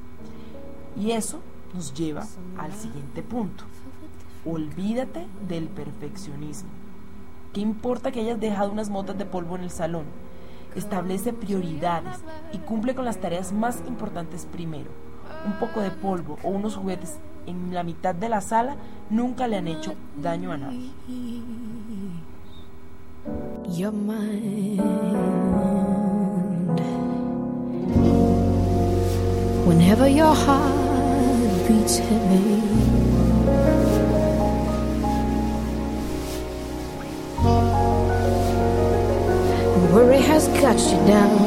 Y 0.96 1.12
eso 1.12 1.40
nos 1.74 1.94
lleva 1.94 2.26
al 2.58 2.74
siguiente 2.74 3.24
punto. 3.24 3.64
Olvídate 4.46 5.26
del 5.48 5.68
perfeccionismo. 5.68 6.70
¿Qué 7.54 7.62
importa 7.62 8.12
que 8.12 8.20
hayas 8.20 8.40
dejado 8.40 8.72
unas 8.72 8.90
motas 8.90 9.18
de 9.18 9.26
polvo 9.26 9.56
en 9.56 9.64
el 9.64 9.72
salón? 9.72 10.06
Establece 10.76 11.34
prioridades 11.34 12.20
y 12.52 12.58
cumple 12.60 12.96
con 12.96 13.06
las 13.06 13.18
tareas 13.18 13.52
más 13.52 13.82
importantes 13.88 14.46
primero. 14.46 14.90
Un 15.46 15.54
poco 15.60 15.82
de 15.82 15.92
polvo 15.92 16.38
o 16.44 16.50
unos 16.50 16.76
juguetes 16.76 17.18
en 17.46 17.74
la 17.74 17.84
mitad 17.84 18.16
de 18.16 18.30
la 18.30 18.42
sala 18.42 18.76
nunca 19.10 19.48
le 19.48 19.58
han 19.58 19.68
hecho 19.68 19.94
daño 20.16 20.52
a 20.52 20.58
nadie. 20.58 20.92
Your 23.70 23.92
mind. 23.92 24.82
Whenever 29.66 30.08
your 30.08 30.36
heart 30.36 31.68
beats 31.68 32.00
heavy, 32.00 32.93
Worry 39.94 40.22
has 40.22 40.48
got 40.48 40.80
you 40.90 40.98
down. 41.06 41.38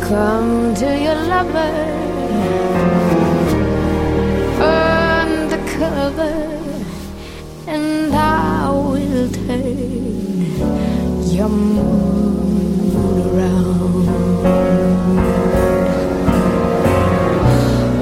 Come 0.00 0.74
to 0.74 0.88
your 1.04 1.14
lover 1.14 1.72
undercover, 4.60 6.34
and 7.68 8.12
I 8.12 8.68
will 8.68 9.30
turn 9.30 9.78
your 11.30 11.48
mood 11.48 13.16
around. 13.28 14.06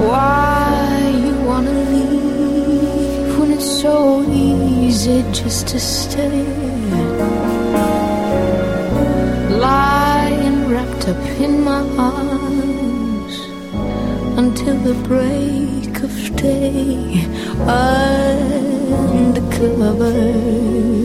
Why 0.07 1.13
you 1.23 1.35
wanna 1.45 1.75
leave 1.93 3.37
when 3.37 3.51
it's 3.51 3.81
so? 3.81 4.20
Mood 5.05 5.25
easy 5.25 5.31
just 5.31 5.67
to 5.67 5.79
stay 5.79 6.43
lying 9.49 10.69
wrapped 10.69 11.07
up 11.07 11.23
in 11.39 11.63
my 11.63 11.81
arms 11.97 13.35
until 14.37 14.77
the 14.77 14.93
break 15.07 16.03
of 16.03 16.35
day 16.35 17.25
undercover. 19.27 21.00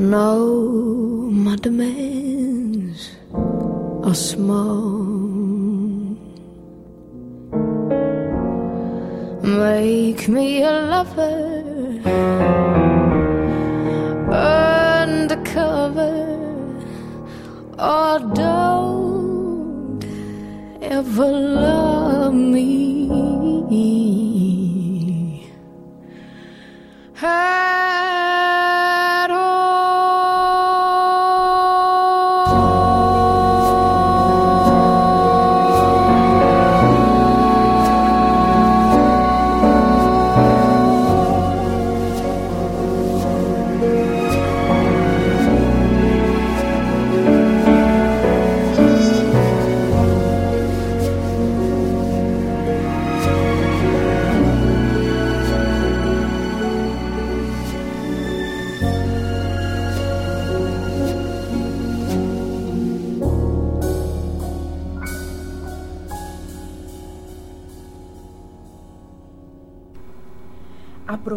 No, 0.00 1.28
my 1.30 1.56
demands 1.56 3.10
are 4.02 4.14
small. 4.14 4.80
Make 9.42 10.26
me 10.26 10.62
a 10.62 10.70
lover 10.70 12.00
undercover, 14.32 16.16
or 17.78 18.18
don't 18.34 20.02
ever 20.80 21.30
love 21.30 22.32
me. 22.32 22.79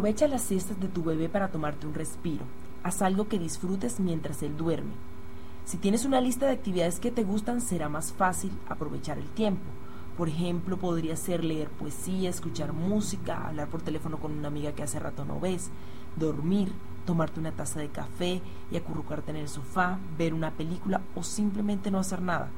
Aprovecha 0.04 0.28
las 0.28 0.42
siestas 0.42 0.78
de 0.82 0.90
tu 0.90 1.02
bebé 1.02 1.30
para 1.30 1.48
tomarte 1.48 1.88
un 1.88 1.94
respiro. 1.94 2.44
Haz 2.84 3.02
algo 3.02 3.30
que 3.30 3.40
disfrutes 3.40 4.02
mientras 4.02 4.44
él 4.44 4.58
duerme. 4.58 4.92
Si 5.64 5.78
tienes 5.78 6.04
una 6.04 6.20
lista 6.20 6.46
de 6.46 6.52
actividades 6.52 7.00
que 7.00 7.10
te 7.10 7.24
gustan, 7.24 7.62
será 7.62 7.88
más 7.88 8.12
fácil 8.12 8.52
aprovechar 8.68 9.18
el 9.18 9.30
tiempo. 9.30 9.64
Por 10.18 10.28
ejemplo, 10.28 10.76
podría 10.76 11.16
ser 11.16 11.46
leer 11.46 11.70
poesía, 11.70 12.30
escuchar 12.30 12.74
música, 12.74 13.48
hablar 13.48 13.70
por 13.70 13.82
teléfono 13.82 14.18
con 14.20 14.34
una 14.34 14.50
amiga 14.50 14.74
que 14.74 14.84
hace 14.84 15.00
rato 15.00 15.24
no 15.24 15.40
ves, 15.40 15.70
dormir, 16.18 16.74
tomarte 17.06 17.40
una 17.40 17.54
taza 17.54 17.80
de 17.80 17.88
café 17.88 18.42
y 18.72 18.76
acurrucarte 18.76 19.32
en 19.32 19.38
el 19.38 19.48
sofá, 19.48 20.00
ver 20.18 20.34
una 20.34 20.52
película 20.52 21.00
o 21.16 21.24
simplemente 21.24 21.92
no 21.92 22.00
hacer 22.00 22.22
nada. 22.22 22.50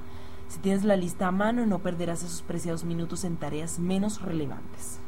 Si 0.48 0.58
tienes 0.58 0.84
la 0.84 0.96
lista 0.96 1.28
a 1.28 1.32
mano, 1.32 1.68
no 1.68 1.78
perderás 1.78 2.24
esos 2.24 2.42
preciados 2.42 2.86
minutos 2.86 3.24
en 3.24 3.38
tareas 3.38 3.78
menos 3.78 4.24
relevantes. 4.24 5.00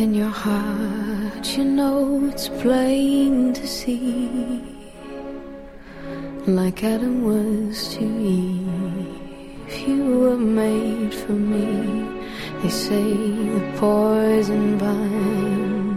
Within 0.00 0.14
your 0.14 0.30
heart, 0.30 1.58
you 1.58 1.64
know 1.64 2.24
it's 2.32 2.48
plain 2.48 3.52
to 3.52 3.66
see. 3.66 4.62
Like 6.46 6.82
Adam 6.82 7.22
was 7.22 7.96
to 7.96 8.04
Eve, 8.04 9.86
you 9.86 10.20
were 10.20 10.38
made 10.38 11.12
for 11.12 11.32
me. 11.32 11.68
They 12.62 12.70
say 12.70 13.12
the 13.54 13.72
poison 13.76 14.78
vine 14.78 15.92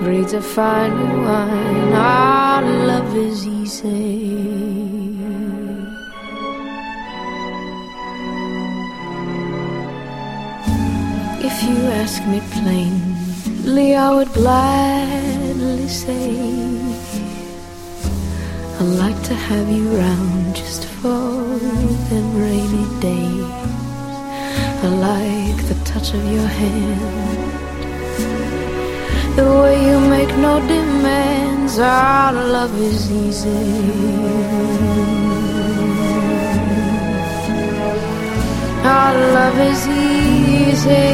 breeds 0.00 0.32
a 0.32 0.42
fine 0.42 1.22
wine. 1.22 1.92
Our 1.92 2.62
love 2.62 3.16
is 3.16 3.46
easy. 3.46 4.85
If 11.58 11.62
you 11.70 11.78
ask 12.02 12.20
me 12.26 12.40
plainly, 12.52 13.96
I 13.96 14.10
would 14.14 14.30
gladly 14.34 15.88
say 15.88 16.36
I'd 18.78 18.92
like 19.04 19.18
to 19.22 19.34
have 19.34 19.66
you 19.70 19.88
round 19.96 20.54
just 20.54 20.84
for 20.84 21.58
them 22.10 22.36
rainy 22.36 22.86
days. 23.00 23.46
I 24.84 24.88
like 25.08 25.66
the 25.70 25.76
touch 25.86 26.12
of 26.12 26.22
your 26.30 26.46
hand, 26.60 27.40
the 29.38 29.46
way 29.62 29.76
you 29.88 29.98
make 30.10 30.36
no 30.36 30.60
demands. 30.60 31.78
Our 31.78 32.34
love 32.34 32.78
is 32.78 33.10
easy. 33.10 35.15
Our 38.86 39.14
love 39.34 39.58
is 39.70 39.82
easy. 39.88 41.08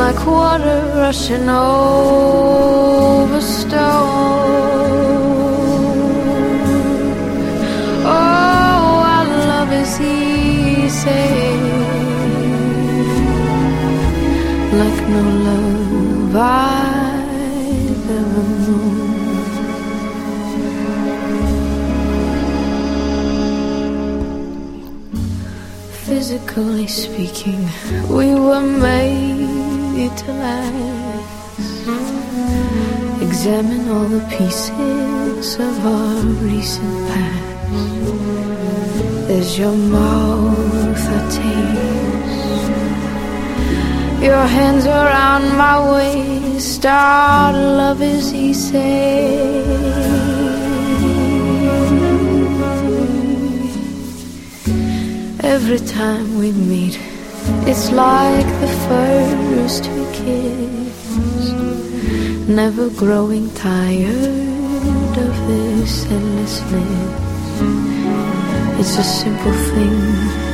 Like 0.00 0.20
water 0.24 0.80
rushing 0.94 1.48
over 1.48 3.40
stone. 3.40 3.80
Oh, 8.04 8.90
our 9.14 9.26
love 9.50 9.72
is 9.82 9.94
easy. 10.00 11.28
Like 14.80 15.00
no 15.14 15.22
love 15.46 16.36
I've 16.36 17.01
physically 26.52 26.86
speaking, 26.86 27.68
we 28.08 28.34
were 28.34 28.60
made 28.60 30.16
to 30.18 30.32
last. 30.32 31.86
Examine 33.22 33.88
all 33.88 34.04
the 34.04 34.20
pieces 34.36 35.54
of 35.56 35.86
our 35.86 36.22
recent 36.44 37.08
past. 37.08 37.70
Is 39.30 39.58
your 39.58 39.76
mouth 39.76 41.08
a 41.18 41.20
taste? 41.30 42.70
Your 44.22 44.46
hands 44.46 44.86
around 44.86 45.56
my 45.56 45.76
waist. 45.92 46.84
Our 46.84 47.52
love 47.52 48.02
is 48.02 48.32
easy. 48.34 50.11
Every 55.44 55.80
time 55.80 56.38
we 56.38 56.52
meet, 56.52 56.98
it's 57.66 57.90
like 57.90 58.46
the 58.60 58.68
first 58.88 59.88
we 59.88 60.04
kiss. 60.14 61.50
Never 62.48 62.88
growing 62.90 63.50
tired 63.54 65.18
of 65.18 65.34
this 65.48 66.06
endlessness. 66.06 67.22
It's 68.78 68.96
a 68.98 69.02
simple 69.02 69.52
thing. 69.72 70.52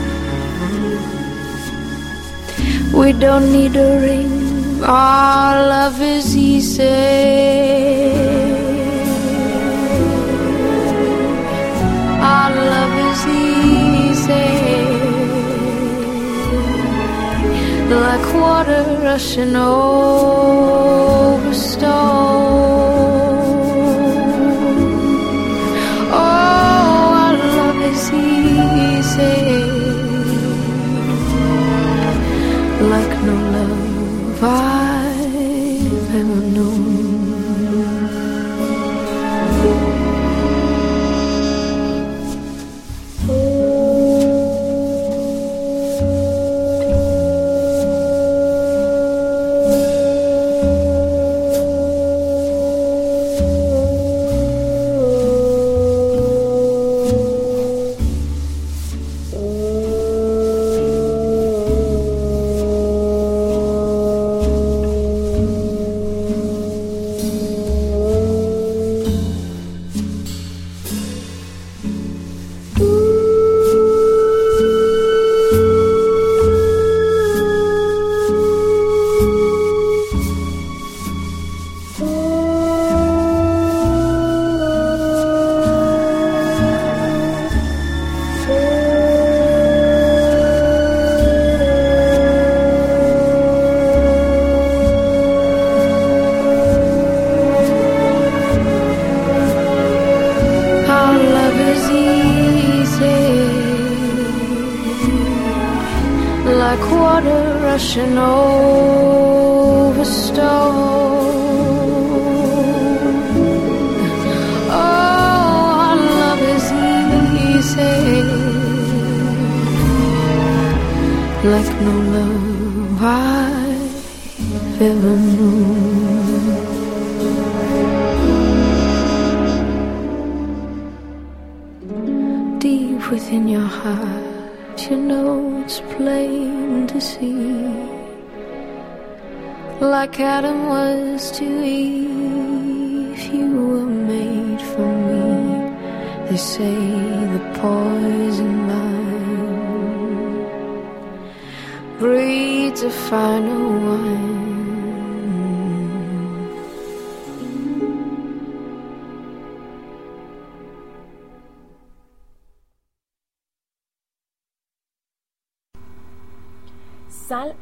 We 2.98 3.12
don't 3.12 3.53
need 3.53 3.77
a 3.77 4.01
ring. 4.01 4.83
Our 4.85 5.66
love 5.68 6.01
is 6.01 6.35
easy. 6.35 8.27
Water 18.40 18.85
rushing 19.03 19.57
over 19.57 21.55
stone. 21.55 22.77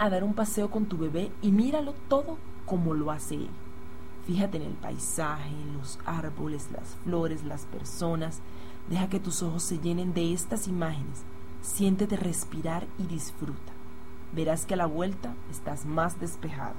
A 0.07 0.11
dar 0.11 0.25
un 0.25 0.35
paseo 0.35 0.71
con 0.71 0.87
tu 0.87 0.97
bebé 0.97 1.31
y 1.43 1.51
míralo 1.51 1.95
todo 2.09 2.39
como 2.65 2.95
lo 2.95 3.11
hace 3.11 3.35
él. 3.35 3.51
Fíjate 4.27 4.57
en 4.57 4.65
el 4.65 4.73
paisaje, 4.73 5.49
en 5.49 5.79
los 5.79 5.99
árboles, 6.05 6.69
las 6.73 6.97
flores, 7.05 7.45
las 7.45 7.65
personas. 7.67 8.41
Deja 8.89 9.09
que 9.09 9.21
tus 9.21 9.43
ojos 9.43 9.63
se 9.63 9.79
llenen 9.79 10.15
de 10.15 10.33
estas 10.33 10.67
imágenes. 10.69 11.23
Siéntete 11.61 12.17
respirar 12.17 12.87
y 12.99 13.07
disfruta. 13.07 13.73
Verás 14.33 14.67
que 14.67 14.75
a 14.75 14.79
la 14.79 14.87
vuelta 14.87 15.35
estás 15.51 15.87
más 15.87 16.21
despejada. 16.21 16.75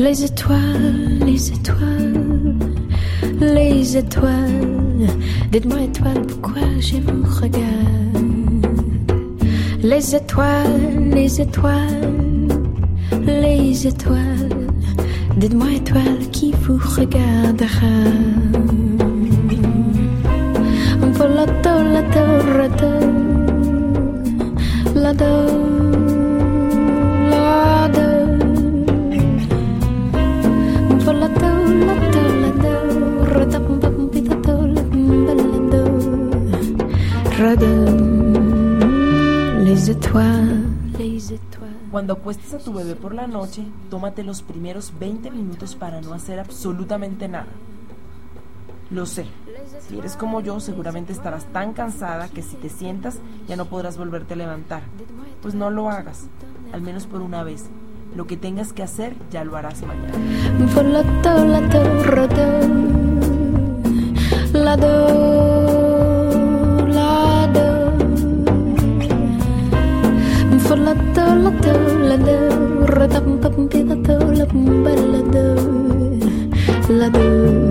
Les 0.00 0.22
étoiles, 0.22 1.09
les 1.30 1.52
étoiles, 1.52 2.56
les 3.40 3.96
étoiles. 3.96 5.06
Dites-moi 5.52 5.82
étoile, 5.82 6.22
pourquoi 6.26 6.62
j'ai 6.80 7.00
mon 7.00 7.22
regard? 7.22 8.22
Les 9.80 10.14
étoiles, 10.14 11.10
les 11.12 11.40
étoiles, 11.40 12.48
les 13.26 13.86
étoiles. 13.86 14.66
Dites-moi 15.36 15.70
étoile 15.72 16.18
qui 16.32 16.52
vous 16.62 16.80
regardera? 16.96 18.00
la 24.94 25.14
do. 25.14 25.79
Rado. 37.50 37.66
Les 39.64 39.88
étoiles, 39.88 40.66
les 40.98 41.32
étoiles. 41.32 41.76
Cuando 41.90 42.12
acuestes 42.14 42.54
a 42.54 42.58
tu 42.58 42.72
bebé 42.72 42.94
por 42.94 43.14
la 43.14 43.26
noche, 43.26 43.64
tómate 43.90 44.22
los 44.22 44.42
primeros 44.42 44.92
20 44.98 45.30
minutos 45.30 45.74
para 45.74 46.00
no 46.00 46.14
hacer 46.14 46.38
absolutamente 46.38 47.28
nada. 47.28 47.48
Lo 48.90 49.06
sé, 49.06 49.26
si 49.88 49.98
eres 49.98 50.16
como 50.16 50.40
yo, 50.40 50.58
seguramente 50.60 51.12
estarás 51.12 51.46
tan 51.46 51.72
cansada 51.72 52.28
que 52.28 52.42
si 52.42 52.56
te 52.56 52.68
sientas 52.68 53.18
ya 53.48 53.56
no 53.56 53.66
podrás 53.66 53.96
volverte 53.98 54.34
a 54.34 54.36
levantar. 54.36 54.82
Pues 55.42 55.54
no 55.54 55.70
lo 55.70 55.90
hagas, 55.90 56.26
al 56.72 56.82
menos 56.82 57.06
por 57.06 57.20
una 57.20 57.42
vez. 57.42 57.66
Lo 58.16 58.26
que 58.26 58.36
tengas 58.36 58.72
que 58.72 58.82
hacer 58.82 59.14
ya 59.30 59.44
lo 59.44 59.56
harás 59.56 59.82
mañana. 59.82 60.12
la 76.90 77.08
do 77.08 77.69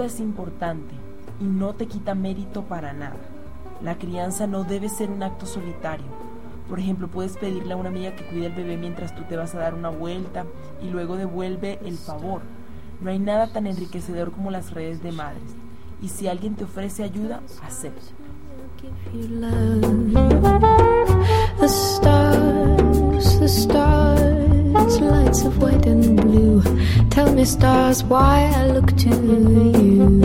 ayuda 0.00 0.14
es 0.14 0.20
importante 0.20 0.94
y 1.40 1.44
no 1.44 1.74
te 1.74 1.86
quita 1.86 2.14
mérito 2.14 2.62
para 2.62 2.92
nada. 2.92 3.16
La 3.82 3.96
crianza 3.96 4.46
no 4.46 4.64
debe 4.64 4.88
ser 4.88 5.10
un 5.10 5.22
acto 5.22 5.46
solitario. 5.46 6.06
Por 6.68 6.78
ejemplo, 6.78 7.08
puedes 7.08 7.36
pedirle 7.36 7.74
a 7.74 7.76
una 7.76 7.88
amiga 7.88 8.14
que 8.14 8.24
cuide 8.24 8.46
al 8.46 8.54
bebé 8.54 8.76
mientras 8.76 9.14
tú 9.14 9.24
te 9.24 9.36
vas 9.36 9.54
a 9.54 9.58
dar 9.58 9.74
una 9.74 9.90
vuelta 9.90 10.46
y 10.82 10.88
luego 10.88 11.16
devuelve 11.16 11.78
el 11.84 11.98
favor. 11.98 12.42
No 13.00 13.10
hay 13.10 13.18
nada 13.18 13.52
tan 13.52 13.66
enriquecedor 13.66 14.32
como 14.32 14.50
las 14.50 14.72
redes 14.72 15.02
de 15.02 15.12
madres. 15.12 15.54
Y 16.00 16.08
si 16.08 16.28
alguien 16.28 16.54
te 16.54 16.64
ofrece 16.64 17.02
ayuda, 17.02 17.40
acepta. 17.62 18.00
The 21.60 21.68
stars, 21.68 23.38
the 23.38 23.48
stars, 23.48 24.29
lights 24.98 25.44
of 25.44 25.62
white 25.62 25.86
and 25.86 26.16
blue. 26.20 26.62
Tell 27.10 27.32
me, 27.32 27.44
stars, 27.44 28.02
why 28.04 28.50
I 28.54 28.66
look 28.72 28.96
to 29.04 29.08
you. 29.08 30.20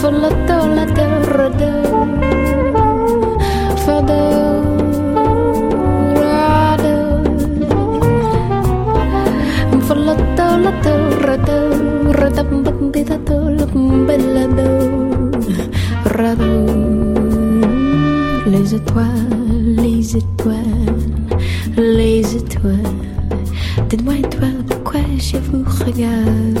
For 0.00 0.12
la 0.12 0.30
do, 0.48 0.58
la 0.76 0.84
do, 0.96 1.06
ra 1.36 1.48
do. 1.60 1.72
For 3.84 4.00
do, 4.08 4.20
ra. 6.20 6.76
For 9.86 9.98
la 10.06 10.14
do, 10.38 10.46
la 10.64 10.72
do, 10.84 10.94
ra 11.26 11.36
do. 11.48 11.58
Ra 12.18 12.28
da 12.30 12.42
do, 12.42 13.38
la. 13.58 13.66
Les 18.46 18.74
étoiles, 18.74 19.76
les 19.76 20.16
étoiles, 20.16 21.15
les 21.76 22.36
étoiles. 22.36 22.80
Dites-moi 23.88 24.14
étoiles, 24.16 24.64
pourquoi 24.68 25.00
je 25.18 25.38
vous 25.38 25.64
regarde. 25.84 26.58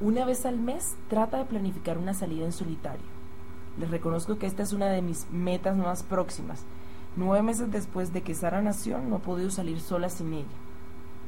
Una 0.00 0.24
vez 0.24 0.46
al 0.46 0.58
mes 0.58 0.96
trata 1.08 1.38
de 1.38 1.44
planificar 1.44 1.98
una 1.98 2.14
salida 2.14 2.44
en 2.44 2.52
solitario. 2.52 3.25
Les 3.78 3.90
reconozco 3.90 4.38
que 4.38 4.46
esta 4.46 4.62
es 4.62 4.72
una 4.72 4.86
de 4.86 5.02
mis 5.02 5.30
metas 5.30 5.76
más 5.76 6.02
próximas. 6.02 6.64
Nueve 7.16 7.42
meses 7.42 7.70
después 7.70 8.12
de 8.12 8.22
que 8.22 8.34
Sara 8.34 8.62
nació, 8.62 8.98
no 8.98 9.16
he 9.16 9.20
podido 9.20 9.50
salir 9.50 9.80
sola 9.80 10.08
sin 10.08 10.32
ella. 10.32 10.46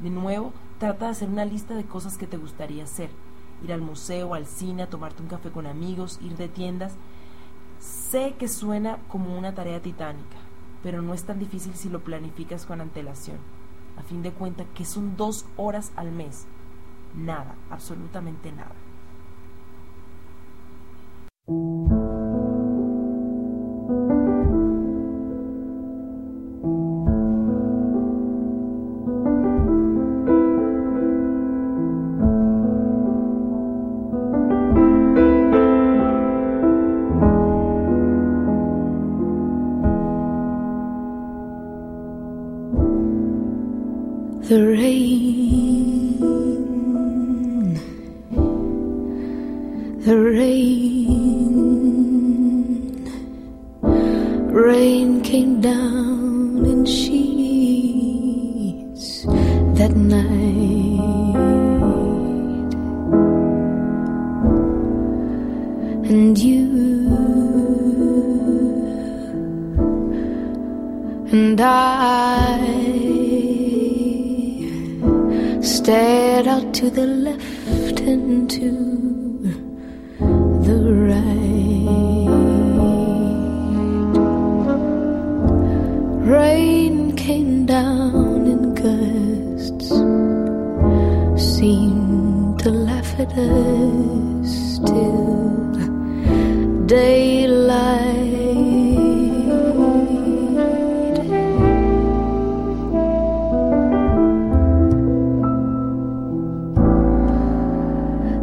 De 0.02 0.10
nuevo, 0.10 0.52
trata 0.78 1.06
de 1.06 1.10
hacer 1.12 1.28
una 1.28 1.44
lista 1.44 1.74
de 1.74 1.84
cosas 1.84 2.16
que 2.16 2.26
te 2.26 2.36
gustaría 2.36 2.84
hacer. 2.84 3.10
Ir 3.62 3.72
al 3.72 3.80
museo, 3.80 4.34
al 4.34 4.46
cine, 4.46 4.86
tomarte 4.86 5.22
un 5.22 5.28
café 5.28 5.50
con 5.50 5.66
amigos, 5.66 6.18
ir 6.22 6.36
de 6.36 6.48
tiendas. 6.48 6.94
Sé 7.80 8.34
que 8.38 8.48
suena 8.48 8.98
como 9.08 9.36
una 9.36 9.54
tarea 9.54 9.82
titánica, 9.82 10.36
pero 10.82 11.02
no 11.02 11.14
es 11.14 11.24
tan 11.24 11.38
difícil 11.38 11.74
si 11.74 11.88
lo 11.88 12.00
planificas 12.00 12.64
con 12.64 12.80
antelación. 12.80 13.38
A 13.96 14.02
fin 14.02 14.22
de 14.22 14.30
cuentas, 14.30 14.66
que 14.74 14.84
son 14.84 15.16
dos 15.16 15.46
horas 15.56 15.92
al 15.96 16.12
mes. 16.12 16.46
Nada, 17.14 17.56
absolutamente 17.70 18.52
nada. 18.52 18.74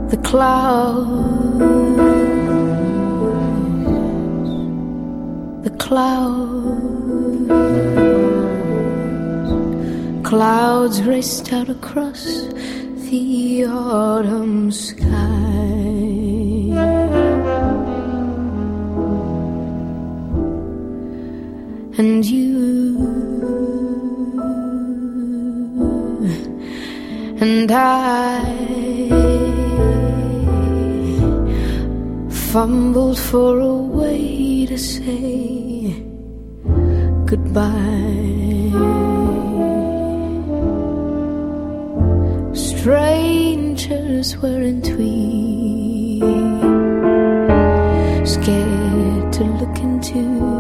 The 0.10 0.18
clouds, 0.18 1.60
the 5.64 5.76
clouds, 5.80 6.76
clouds 10.28 11.02
raced 11.04 11.52
out 11.54 11.70
across 11.70 12.24
the 13.10 13.66
autumn 13.66 14.72
sky. 14.72 15.06
And 21.98 22.26
you. 22.26 22.66
And 27.42 27.72
I 27.72 28.45
fumbled 32.56 33.20
for 33.20 33.60
a 33.60 33.76
way 34.00 34.66
to 34.66 34.78
say 34.78 35.92
goodbye. 37.26 38.72
Strangers 42.54 44.38
weren't 44.38 44.88
we? 44.98 46.22
Scared 48.24 49.34
to 49.34 49.44
look 49.60 49.78
into 49.80 50.55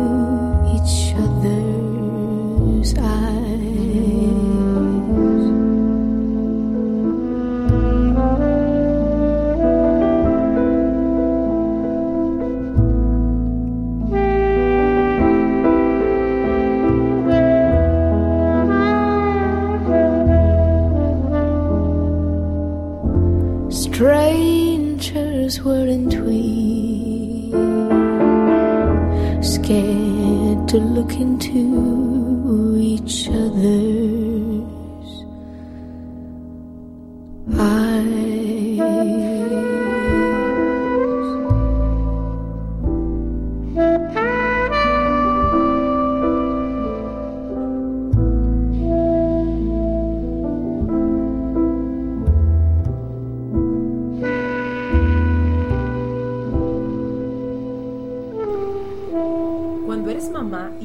to 30.75 30.81
look 30.81 31.13
into 31.13 32.77
each 32.77 33.29
other's 33.29 33.94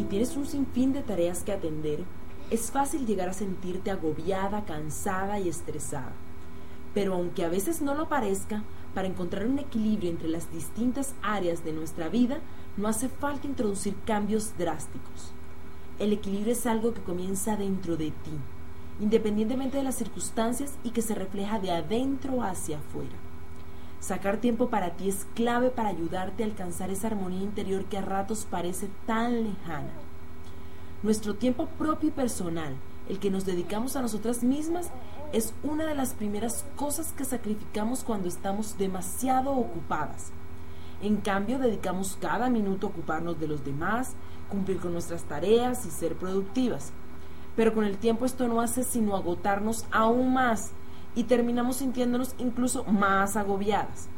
tienes 0.09 0.37
un 0.37 0.47
sinfín 0.47 0.93
de 0.93 1.03
tareas 1.03 1.43
que 1.43 1.53
atender, 1.53 2.01
es 2.51 2.71
fácil 2.71 3.07
llegar 3.07 3.29
a 3.29 3.33
sentirte 3.33 3.91
agobiada, 3.91 4.64
cansada 4.64 5.39
y 5.39 5.49
estresada. 5.49 6.12
Pero 6.95 7.14
aunque 7.14 7.45
a 7.45 7.49
veces 7.49 7.81
no 7.81 7.95
lo 7.95 8.09
parezca, 8.09 8.62
para 8.95 9.07
encontrar 9.07 9.47
un 9.47 9.59
equilibrio 9.59 10.11
entre 10.11 10.29
las 10.29 10.53
distintas 10.53 11.14
áreas 11.23 11.64
de 11.64 11.73
nuestra 11.73 12.09
vida, 12.09 12.41
no 12.77 12.89
hace 12.89 13.09
falta 13.09 13.47
introducir 13.47 13.95
cambios 14.05 14.57
drásticos. 14.59 15.33
El 16.01 16.12
equilibrio 16.12 16.53
es 16.53 16.66
algo 16.66 16.93
que 16.93 17.03
comienza 17.03 17.57
dentro 17.57 17.97
de 17.97 18.07
ti, 18.11 18.33
independientemente 19.01 19.77
de 19.77 19.85
las 19.85 19.97
circunstancias 19.97 20.75
y 20.83 20.91
que 20.91 21.03
se 21.03 21.14
refleja 21.14 21.61
de 21.61 21.71
adentro 21.71 22.43
hacia 22.43 22.79
afuera. 22.79 23.30
Sacar 24.01 24.38
tiempo 24.38 24.70
para 24.70 24.96
ti 24.96 25.11
es 25.11 25.26
clave 25.34 25.68
para 25.68 25.90
ayudarte 25.90 26.42
a 26.42 26.46
alcanzar 26.46 26.90
esa 26.90 27.09
armonía 27.09 27.42
interior 27.42 27.84
que 27.84 27.98
a 27.98 28.01
ratos 28.01 28.46
parece 28.51 28.88
tan 29.07 29.44
lejana. 29.44 29.92
Nuestro 31.03 31.34
tiempo 31.34 31.66
propio 31.78 32.09
y 32.09 32.12
personal, 32.12 32.76
el 33.11 33.18
que 33.18 33.30
nos 33.30 33.44
dedicamos 33.44 33.96
a 33.96 34.03
nosotras 34.03 34.42
mismas, 34.42 34.90
es 35.32 35.53
una 35.62 35.84
de 35.86 35.94
las 35.94 36.14
primeras 36.14 36.64
cosas 36.76 37.12
que 37.12 37.26
sacrificamos 37.26 38.03
cuando 38.03 38.26
estamos 38.26 38.78
demasiado 38.78 39.53
ocupadas. 39.53 40.32
En 41.03 41.18
cambio, 41.18 41.59
dedicamos 41.59 42.16
cada 42.20 42.48
minuto 42.48 42.86
a 42.86 42.90
ocuparnos 42.90 43.38
de 43.38 43.48
los 43.48 43.64
demás, 43.64 44.14
cumplir 44.51 44.78
con 44.78 44.94
nuestras 44.94 45.24
tareas 45.24 45.84
y 45.84 45.90
ser 45.90 46.16
productivas. 46.16 46.92
Pero 47.55 47.74
con 47.74 47.84
el 47.84 47.98
tiempo 47.98 48.24
esto 48.24 48.48
no 48.48 48.62
hace 48.62 48.82
sino 48.82 49.14
agotarnos 49.14 49.84
aún 49.90 50.32
más 50.32 50.72
y 51.15 51.25
terminamos 51.25 51.77
sintiéndonos 51.77 52.35
incluso 52.39 52.85
más 52.85 53.37
agobiadas. 53.37 54.09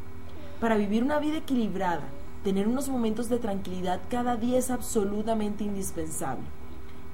Para 0.61 0.76
vivir 0.76 1.03
una 1.03 1.18
vida 1.18 1.38
equilibrada, 1.38 2.05
tener 2.45 2.68
unos 2.68 2.88
momentos 2.88 3.28
de 3.28 3.38
tranquilidad 3.38 4.01
cada 4.09 4.36
día 4.36 4.59
es 4.59 4.70
absolutamente 4.70 5.64
indispensable. 5.64 6.45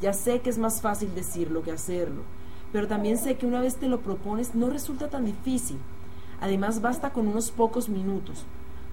Ya 0.00 0.12
sé 0.12 0.40
que 0.40 0.50
es 0.50 0.58
más 0.58 0.80
fácil 0.80 1.14
decirlo 1.14 1.62
que 1.62 1.72
hacerlo, 1.72 2.22
pero 2.72 2.86
también 2.86 3.16
sé 3.18 3.36
que 3.36 3.46
una 3.46 3.60
vez 3.60 3.76
te 3.76 3.88
lo 3.88 4.00
propones 4.00 4.54
no 4.54 4.68
resulta 4.70 5.08
tan 5.08 5.24
difícil. 5.24 5.78
Además 6.40 6.80
basta 6.80 7.10
con 7.10 7.26
unos 7.28 7.50
pocos 7.50 7.88
minutos. 7.88 8.44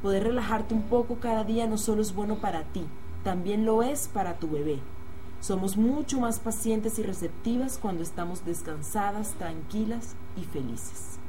Poder 0.01 0.23
relajarte 0.23 0.73
un 0.73 0.83
poco 0.83 1.15
cada 1.15 1.43
día 1.43 1.67
no 1.67 1.77
solo 1.77 2.01
es 2.01 2.13
bueno 2.13 2.35
para 2.35 2.63
ti, 2.63 2.85
también 3.23 3.65
lo 3.65 3.83
es 3.83 4.07
para 4.07 4.35
tu 4.35 4.49
bebé. 4.49 4.79
Somos 5.45 5.77
mucho 5.77 6.19
más 6.19 6.39
pacientes 6.39 6.97
y 6.97 7.03
receptivas 7.03 7.77
cuando 7.77 8.01
estamos 8.01 8.43
descansadas, 8.45 9.35
tranquilas 9.37 10.15
y 10.35 10.43
felices. 10.43 11.19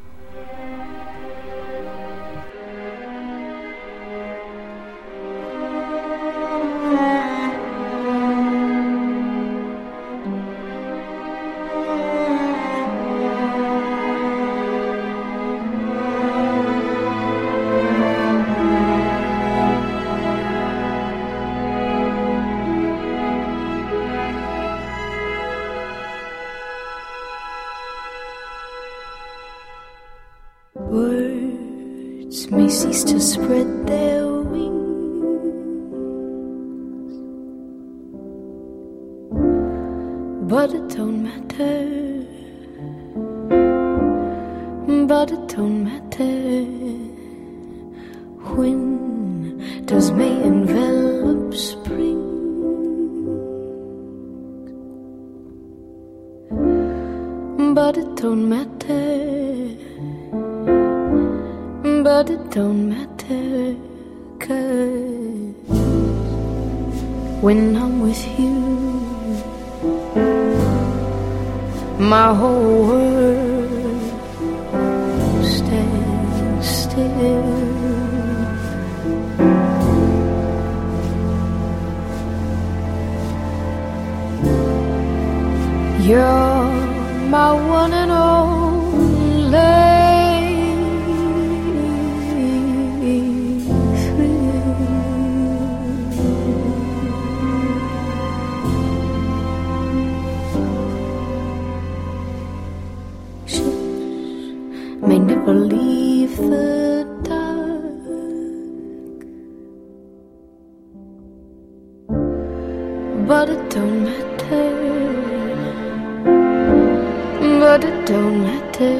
but 117.76 117.84
it 117.84 118.06
don't 118.06 118.42
matter. 118.42 118.96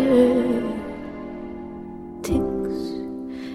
Things 2.22 2.77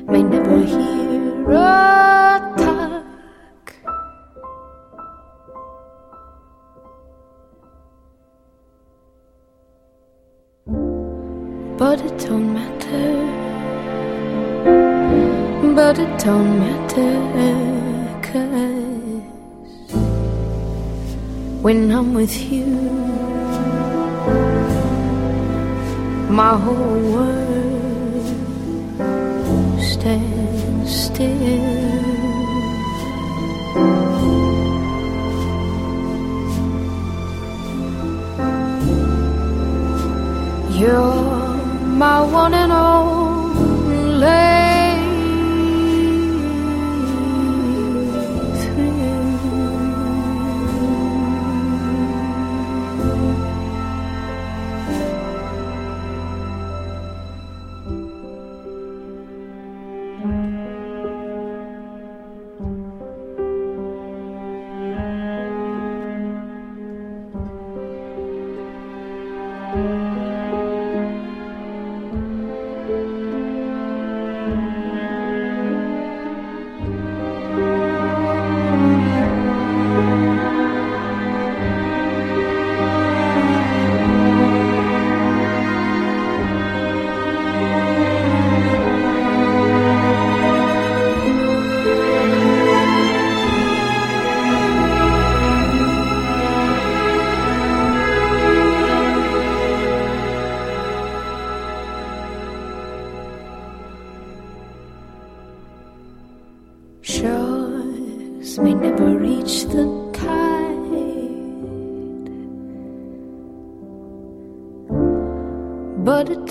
may 0.09 0.23
never 0.23 0.57
hear 0.73 1.51
a 1.51 2.39
talk. 2.57 3.67
But 11.77 12.01
it 12.01 12.17
don't 12.25 12.53
matter. 12.57 13.09
But 15.75 15.99
it 15.99 16.13
don't 16.25 16.51
matter. 16.63 17.13
Cause 18.27 19.21
when 21.61 21.91
I'm 21.91 22.15
with 22.15 22.35
you 22.51 22.91
my 26.31 26.57
whole 26.57 27.13
world 27.13 28.25
stands 29.81 31.05
still. 31.05 31.27
You're 40.79 41.57
my 42.01 42.21
one 42.21 42.53
and 42.53 42.71
only. 42.71 44.50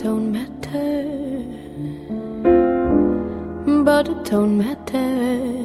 don't 0.03 0.33
matter. 0.33 1.05
But 3.85 4.09
it 4.09 4.25
don't 4.25 4.57
matter. 4.57 5.61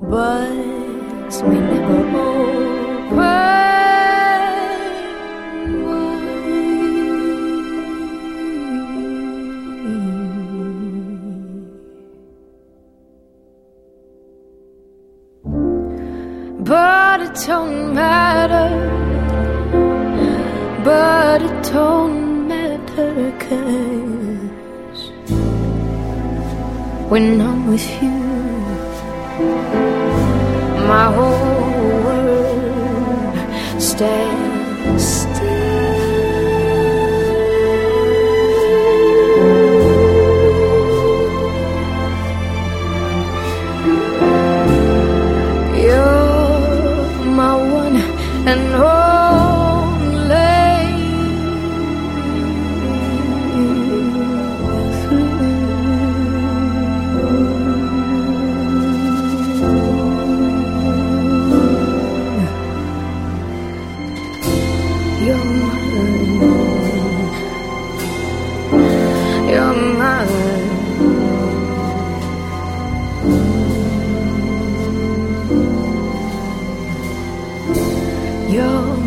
but 0.00 1.42
we 1.42 1.56
never 1.58 2.18
old. 2.18 2.33
when 27.14 27.40
I'm 27.40 27.68
with 27.70 27.88
you. 28.02 28.10
My 30.90 31.06
whole 31.14 31.43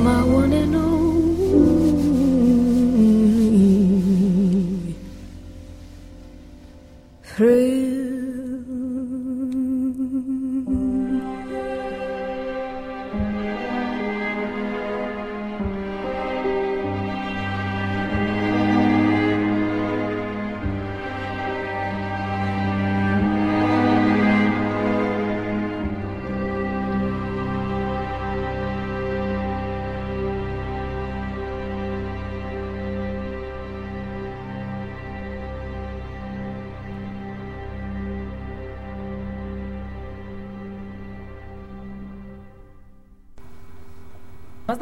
my 0.07 0.36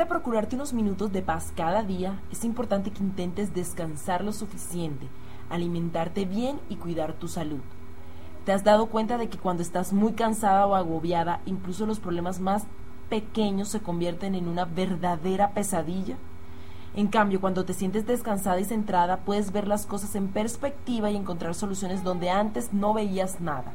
procurarte 0.08 0.56
unos 0.56 0.74
minutos 0.74 1.12
de 1.12 1.22
paz 1.22 1.52
cada 1.56 1.84
día, 1.84 2.20
es 2.32 2.44
importante 2.44 2.92
que 2.92 3.04
intentes 3.04 3.54
descansar 3.54 4.24
lo 4.24 4.34
suficiente, 4.34 5.08
alimentarte 5.50 6.26
bien 6.26 6.60
y 6.70 6.76
cuidar 6.76 7.14
tu 7.14 7.28
salud. 7.28 7.62
¿Te 8.46 8.52
has 8.52 8.64
dado 8.64 8.88
cuenta 8.88 9.18
de 9.18 9.30
que 9.30 9.38
cuando 9.38 9.64
estás 9.64 9.92
muy 9.92 10.14
cansada 10.14 10.68
o 10.68 10.76
agobiada, 10.76 11.42
incluso 11.46 11.86
los 11.86 12.00
problemas 12.00 12.40
más 12.40 12.66
pequeños 13.10 13.70
se 13.70 13.80
convierten 13.80 14.36
en 14.36 14.48
una 14.48 14.66
verdadera 14.66 15.52
pesadilla? 15.52 16.18
En 16.96 17.08
cambio, 17.08 17.42
cuando 17.42 17.66
te 17.66 17.74
sientes 17.74 18.06
descansada 18.06 18.60
y 18.60 18.66
centrada, 18.66 19.18
puedes 19.18 19.52
ver 19.52 19.68
las 19.68 19.86
cosas 19.86 20.16
en 20.16 20.30
perspectiva 20.30 21.12
y 21.12 21.18
encontrar 21.18 21.56
soluciones 21.56 22.04
donde 22.04 22.30
antes 22.30 22.72
no 22.72 22.94
veías 22.94 23.42
nada. 23.42 23.74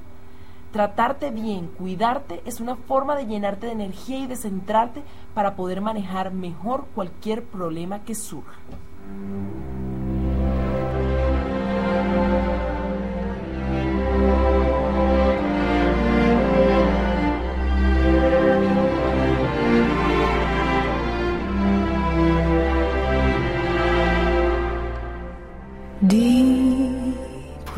Tratarte 0.72 1.30
bien, 1.30 1.66
cuidarte, 1.66 2.42
es 2.44 2.60
una 2.60 2.76
forma 2.76 3.16
de 3.16 3.26
llenarte 3.26 3.66
de 3.66 3.72
energía 3.72 4.20
y 4.20 4.26
de 4.28 4.36
centrarte 4.36 5.02
para 5.34 5.56
poder 5.56 5.80
manejar 5.80 6.32
mejor 6.32 6.86
cualquier 6.94 7.44
problema 7.44 8.04
que 8.04 8.14
surja. 8.14 8.56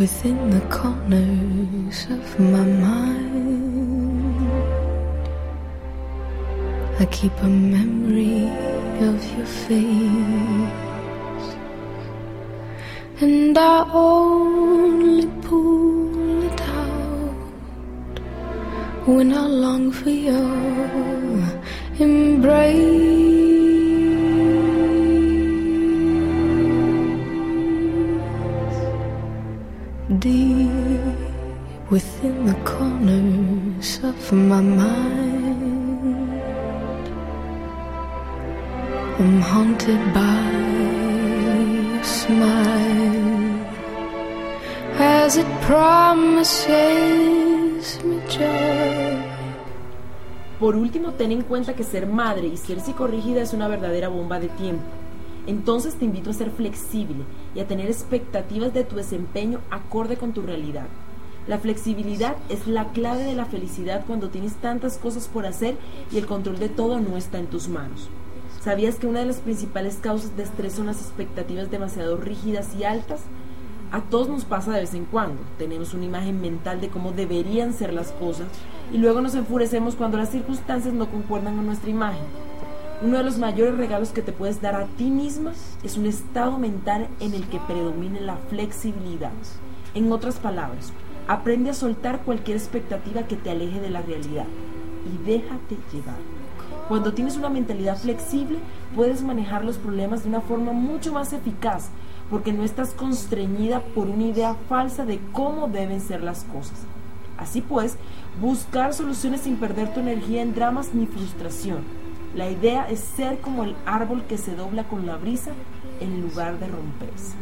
Within 0.02 0.38
the 0.50 0.60
corners 0.78 1.98
of 2.16 2.26
my 2.40 2.66
mind. 2.86 3.62
I 6.98 7.04
keep 7.16 7.34
a 7.40 7.46
memory 7.46 8.50
of 9.08 9.18
your 9.36 9.50
face, 9.66 11.46
and 13.20 13.56
I 13.56 13.76
only 13.92 15.28
pull 15.46 16.42
it 16.50 16.60
out 16.82 18.14
when 19.06 19.32
I 19.32 19.46
long 19.46 19.92
for 19.92 20.10
your 20.10 20.52
embrace. 22.00 23.21
Within 31.92 32.46
the 32.46 32.56
corners 32.64 34.00
of 34.02 34.32
my 34.32 34.62
mind. 34.62 36.32
I'm 39.20 39.40
haunted 39.42 40.00
by 40.14 40.40
smile 42.02 43.60
as 44.98 45.36
it 45.36 45.46
promises 45.68 46.72
me 48.02 48.20
joy. 48.26 49.20
Por 50.58 50.76
último, 50.76 51.12
ten 51.12 51.32
en 51.32 51.42
cuenta 51.42 51.74
que 51.74 51.84
ser 51.84 52.06
madre 52.06 52.46
y 52.46 52.56
ser 52.56 52.80
psicorrígida 52.80 53.42
es 53.42 53.52
una 53.52 53.68
verdadera 53.68 54.08
bomba 54.08 54.40
de 54.40 54.48
tiempo. 54.48 54.84
Entonces 55.46 55.96
te 55.96 56.06
invito 56.06 56.30
a 56.30 56.32
ser 56.32 56.50
flexible 56.52 57.24
y 57.54 57.60
a 57.60 57.66
tener 57.66 57.88
expectativas 57.88 58.72
de 58.72 58.84
tu 58.84 58.96
desempeño 58.96 59.60
acorde 59.70 60.16
con 60.16 60.32
tu 60.32 60.40
realidad. 60.40 60.86
La 61.48 61.58
flexibilidad 61.58 62.36
es 62.48 62.68
la 62.68 62.92
clave 62.92 63.24
de 63.24 63.34
la 63.34 63.46
felicidad 63.46 64.04
cuando 64.06 64.28
tienes 64.28 64.54
tantas 64.54 64.96
cosas 64.96 65.26
por 65.26 65.44
hacer 65.44 65.76
y 66.12 66.18
el 66.18 66.26
control 66.26 66.60
de 66.60 66.68
todo 66.68 67.00
no 67.00 67.16
está 67.16 67.40
en 67.40 67.46
tus 67.46 67.68
manos. 67.68 68.08
¿Sabías 68.62 68.94
que 68.94 69.08
una 69.08 69.20
de 69.20 69.26
las 69.26 69.38
principales 69.38 69.96
causas 70.00 70.36
de 70.36 70.44
estrés 70.44 70.74
son 70.74 70.86
las 70.86 71.00
expectativas 71.00 71.68
demasiado 71.68 72.16
rígidas 72.16 72.68
y 72.78 72.84
altas? 72.84 73.22
A 73.90 74.02
todos 74.02 74.28
nos 74.28 74.44
pasa 74.44 74.70
de 74.70 74.82
vez 74.82 74.94
en 74.94 75.04
cuando. 75.04 75.42
Tenemos 75.58 75.94
una 75.94 76.04
imagen 76.04 76.40
mental 76.40 76.80
de 76.80 76.88
cómo 76.88 77.10
deberían 77.10 77.74
ser 77.74 77.92
las 77.92 78.12
cosas 78.12 78.46
y 78.92 78.98
luego 78.98 79.20
nos 79.20 79.34
enfurecemos 79.34 79.96
cuando 79.96 80.18
las 80.18 80.30
circunstancias 80.30 80.94
no 80.94 81.10
concuerdan 81.10 81.56
con 81.56 81.66
nuestra 81.66 81.90
imagen. 81.90 82.22
Uno 83.02 83.18
de 83.18 83.24
los 83.24 83.38
mayores 83.38 83.76
regalos 83.76 84.10
que 84.10 84.22
te 84.22 84.30
puedes 84.30 84.62
dar 84.62 84.76
a 84.76 84.86
ti 84.86 85.10
misma 85.10 85.54
es 85.82 85.96
un 85.96 86.06
estado 86.06 86.56
mental 86.56 87.08
en 87.18 87.34
el 87.34 87.48
que 87.48 87.58
predomine 87.58 88.20
la 88.20 88.36
flexibilidad. 88.48 89.32
En 89.94 90.12
otras 90.12 90.36
palabras, 90.36 90.92
aprende 91.28 91.70
a 91.70 91.74
soltar 91.74 92.20
cualquier 92.20 92.56
expectativa 92.56 93.22
que 93.22 93.36
te 93.36 93.50
aleje 93.50 93.80
de 93.80 93.90
la 93.90 94.02
realidad 94.02 94.46
y 95.06 95.24
déjate 95.26 95.76
llevar. 95.92 96.16
Cuando 96.88 97.12
tienes 97.12 97.36
una 97.36 97.48
mentalidad 97.48 97.96
flexible, 97.96 98.58
puedes 98.94 99.22
manejar 99.22 99.64
los 99.64 99.78
problemas 99.78 100.22
de 100.22 100.28
una 100.28 100.40
forma 100.40 100.72
mucho 100.72 101.12
más 101.12 101.32
eficaz 101.32 101.88
porque 102.30 102.52
no 102.52 102.64
estás 102.64 102.90
constreñida 102.90 103.80
por 103.80 104.08
una 104.08 104.24
idea 104.24 104.56
falsa 104.68 105.04
de 105.04 105.20
cómo 105.32 105.68
deben 105.68 106.00
ser 106.00 106.22
las 106.22 106.44
cosas. 106.44 106.78
Así 107.38 107.60
pues, 107.60 107.96
buscar 108.40 108.94
soluciones 108.94 109.42
sin 109.42 109.56
perder 109.56 109.92
tu 109.92 110.00
energía 110.00 110.42
en 110.42 110.54
dramas 110.54 110.94
ni 110.94 111.06
frustración. 111.06 111.80
La 112.34 112.50
idea 112.50 112.88
es 112.88 113.00
ser 113.00 113.40
como 113.40 113.64
el 113.64 113.74
árbol 113.84 114.24
que 114.28 114.38
se 114.38 114.54
dobla 114.54 114.84
con 114.84 115.06
la 115.06 115.16
brisa 115.16 115.52
en 116.00 116.22
lugar 116.22 116.58
de 116.58 116.68
romperse. 116.68 117.34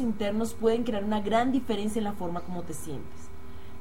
Internos 0.00 0.54
pueden 0.54 0.84
crear 0.84 1.04
una 1.04 1.20
gran 1.20 1.52
diferencia 1.52 1.98
en 1.98 2.04
la 2.04 2.12
forma 2.12 2.40
como 2.40 2.62
te 2.62 2.74
sientes, 2.74 3.28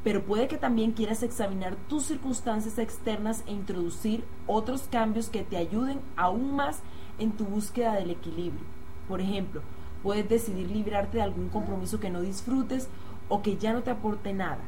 pero 0.03 0.23
puede 0.23 0.47
que 0.47 0.57
también 0.57 0.91
quieras 0.91 1.23
examinar 1.23 1.75
tus 1.87 2.05
circunstancias 2.05 2.77
externas 2.77 3.43
e 3.47 3.51
introducir 3.51 4.23
otros 4.47 4.83
cambios 4.83 5.29
que 5.29 5.43
te 5.43 5.57
ayuden 5.57 5.99
aún 6.15 6.55
más 6.55 6.79
en 7.19 7.31
tu 7.31 7.45
búsqueda 7.45 7.93
del 7.93 8.11
equilibrio. 8.11 8.65
Por 9.07 9.21
ejemplo, 9.21 9.61
puedes 10.03 10.27
decidir 10.29 10.69
librarte 10.69 11.17
de 11.17 11.23
algún 11.23 11.49
compromiso 11.49 11.99
que 11.99 12.09
no 12.09 12.21
disfrutes 12.21 12.89
o 13.29 13.41
que 13.41 13.57
ya 13.57 13.73
no 13.73 13.83
te 13.83 13.91
aporte 13.91 14.33
nada. 14.33 14.61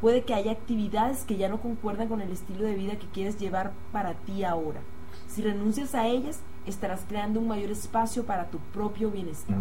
Puede 0.00 0.22
que 0.22 0.34
haya 0.34 0.52
actividades 0.52 1.24
que 1.24 1.36
ya 1.36 1.48
no 1.48 1.60
concuerdan 1.60 2.08
con 2.08 2.20
el 2.20 2.30
estilo 2.30 2.64
de 2.64 2.74
vida 2.74 2.98
que 2.98 3.06
quieres 3.06 3.38
llevar 3.38 3.72
para 3.90 4.14
ti 4.14 4.44
ahora. 4.44 4.80
Si 5.26 5.42
renuncias 5.42 5.94
a 5.94 6.06
ellas, 6.06 6.40
estarás 6.66 7.04
creando 7.08 7.40
un 7.40 7.48
mayor 7.48 7.70
espacio 7.70 8.24
para 8.24 8.50
tu 8.50 8.58
propio 8.72 9.10
bienestar. 9.10 9.56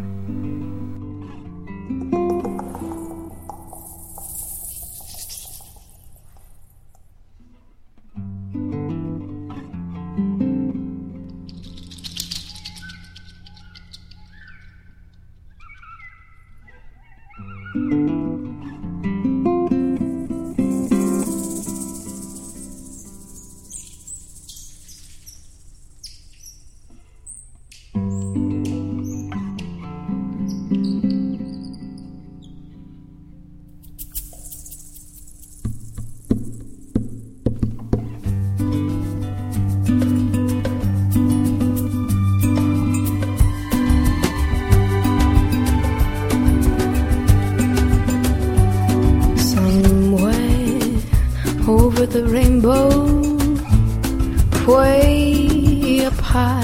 heart. 56.34 56.63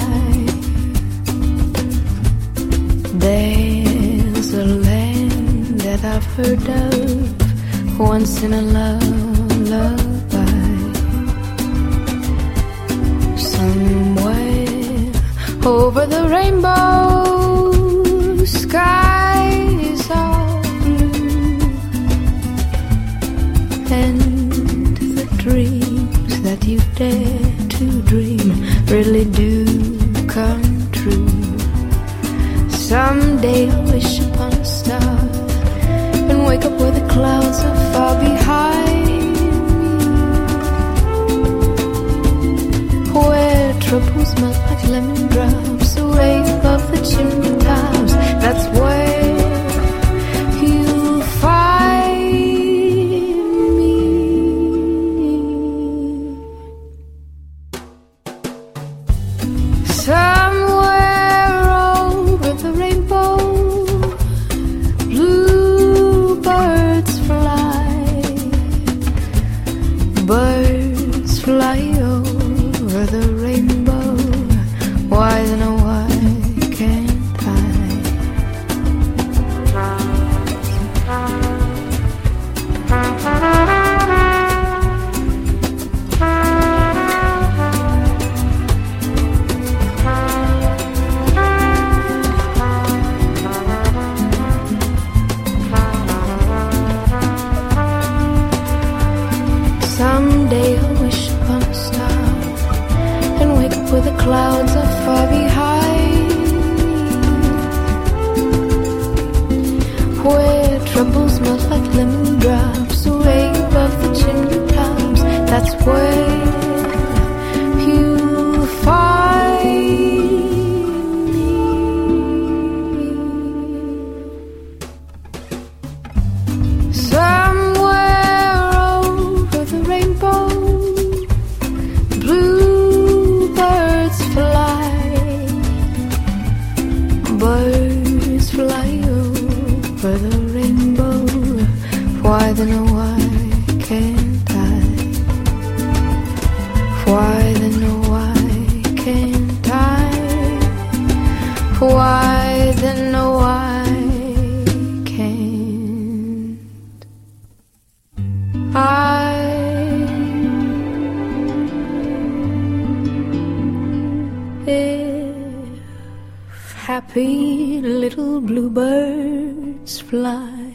If 164.66 166.74
happy 166.76 167.80
little 167.80 168.40
bluebirds 168.40 170.00
fly 170.00 170.74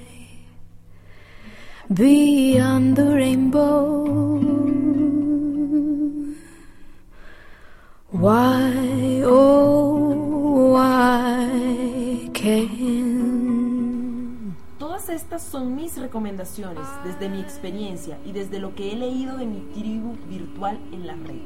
beyond 1.93 2.97
the 2.97 3.15
rainbow 3.15 4.05
Why, 8.11 9.21
oh, 9.25 9.84
son 15.41 15.75
mis 15.75 15.97
recomendaciones 15.97 16.85
desde 17.03 17.29
mi 17.29 17.39
experiencia 17.39 18.19
y 18.25 18.31
desde 18.31 18.59
lo 18.59 18.75
que 18.75 18.91
he 18.91 18.95
leído 18.95 19.37
de 19.37 19.45
mi 19.45 19.61
tribu 19.73 20.15
virtual 20.27 20.79
en 20.91 21.07
la 21.07 21.15
red. 21.15 21.41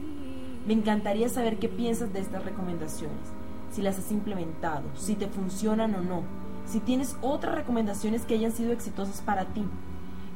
Me 0.65 0.73
encantaría 0.73 1.29
saber 1.29 1.57
qué 1.57 1.69
piensas 1.69 2.13
de 2.13 2.19
estas 2.19 2.45
recomendaciones, 2.45 3.17
si 3.71 3.81
las 3.81 3.97
has 3.97 4.11
implementado, 4.11 4.83
si 4.95 5.15
te 5.15 5.27
funcionan 5.27 5.95
o 5.95 6.01
no, 6.01 6.23
si 6.65 6.79
tienes 6.79 7.17
otras 7.21 7.55
recomendaciones 7.55 8.25
que 8.25 8.35
hayan 8.35 8.51
sido 8.51 8.71
exitosas 8.71 9.21
para 9.21 9.45
ti. 9.45 9.63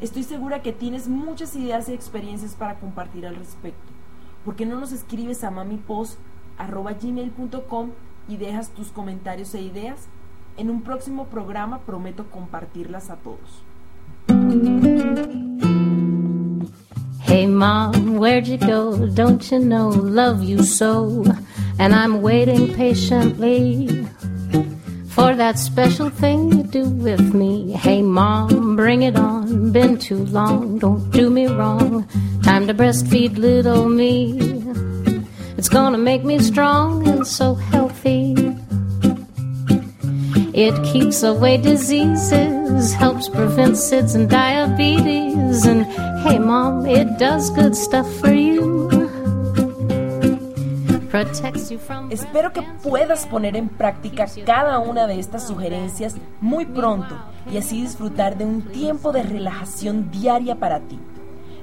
Estoy 0.02 0.24
segura 0.24 0.62
que 0.62 0.74
tienes 0.74 1.08
muchas 1.08 1.56
ideas 1.56 1.88
y 1.90 1.94
experiencias 1.94 2.56
para 2.56 2.80
compartir 2.80 3.28
al 3.28 3.36
respecto. 3.36 3.94
¿por 4.44 4.56
qué 4.56 4.66
no 4.66 4.80
nos 4.80 4.92
escribes 4.92 5.44
a 5.44 5.52
mamipost.gmail.com 5.52 7.92
y 8.28 8.38
dejas 8.38 8.70
tus 8.70 8.88
comentarios 8.90 9.54
e 9.56 9.62
ideas? 9.62 10.08
En 10.56 10.70
un 10.70 10.82
próximo 10.82 11.26
programa 11.26 11.80
prometo 11.80 12.26
compartirlas 12.30 13.10
a 13.10 13.16
todos. 13.16 13.64
Hey 17.26 17.48
mom, 17.48 18.20
where'd 18.20 18.48
you 18.48 18.58
go? 18.58 19.08
Don't 19.08 19.52
you 19.52 19.60
know, 19.60 19.90
love 19.90 20.44
you 20.44 20.62
so. 20.62 21.24
And 21.80 21.96
I'm 21.96 22.22
waiting 22.22 22.72
patiently 22.76 24.06
for 25.08 25.34
that 25.36 25.58
special 25.58 26.10
thing 26.12 26.52
you 26.52 26.64
do 26.64 26.84
with 26.84 27.34
me. 27.34 27.72
Hey 27.72 28.04
mom, 28.04 28.76
bring 28.76 29.02
it 29.02 29.16
on. 29.16 29.72
Been 29.72 29.98
too 29.98 30.24
long, 30.26 30.78
don't 30.78 31.10
do 31.10 31.32
me 31.32 31.48
wrong. 31.48 32.08
Time 32.44 32.68
to 32.68 32.76
breastfeed 32.76 33.38
little 33.38 33.90
me. 33.90 34.38
It's 35.58 35.70
gonna 35.70 35.98
make 35.98 36.24
me 36.24 36.38
strong 36.38 37.08
and 37.08 37.26
so 37.26 37.56
healthy. 37.56 38.43
It 40.54 40.76
keeps 40.84 41.24
away 41.24 41.58
diseases, 41.58 42.94
helps 42.94 43.28
prevent 43.28 43.76
SIDS 43.76 44.14
and 44.14 44.30
diabetes. 44.30 45.66
And 45.66 45.88
hey, 46.22 46.38
mom, 46.38 46.86
it 46.86 47.18
does 47.18 47.50
good 47.50 47.76
stuff 47.76 48.08
for 48.20 48.32
you. 48.32 48.90
Espero 52.10 52.54
que 52.54 52.62
puedas 52.84 53.26
poner 53.26 53.56
en 53.56 53.70
práctica 53.70 54.26
cada 54.46 54.80
una 54.80 55.08
de 55.08 55.20
estas 55.20 55.48
sugerencias 55.48 56.16
muy 56.40 56.66
pronto 56.66 57.16
y 57.52 57.58
así 57.58 57.82
disfrutar 57.82 58.38
de 58.38 58.46
un 58.46 58.62
tiempo 58.62 59.12
de 59.12 59.24
relajación 59.24 60.12
diaria 60.12 60.56
para 60.56 60.80
ti. 60.80 61.00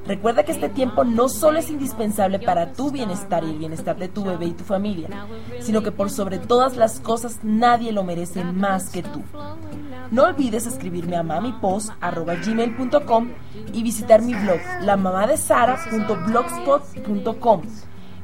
Recuerda 0.07 0.45
que 0.45 0.53
este 0.53 0.69
tiempo 0.69 1.05
no 1.05 1.29
solo 1.29 1.59
es 1.59 1.71
indispensable 1.71 2.39
para 2.39 2.73
tu 2.73 2.91
bienestar 2.91 3.45
y 3.45 3.51
el 3.51 3.59
bienestar 3.59 3.97
de 3.97 4.09
tu 4.09 4.25
bebé 4.25 4.47
y 4.47 4.53
tu 4.53 4.65
familia, 4.65 5.27
sino 5.61 5.83
que 5.83 5.93
por 5.93 6.11
sobre 6.11 6.39
todas 6.39 6.77
las 6.77 7.01
cosas 7.01 7.41
nadie 7.43 7.93
lo 7.93 8.03
merece 8.03 8.43
más 8.45 8.89
que 8.91 9.03
tú. 9.03 9.23
No 10.11 10.25
olvides 10.25 10.67
escribirme 10.67 11.17
a 11.17 11.23
mamipost.gmail.com 11.23 13.29
y 13.73 13.83
visitar 13.83 14.21
mi 14.23 14.35
blog, 14.35 14.61
lamamadesara.blogspot.com. 14.83 17.63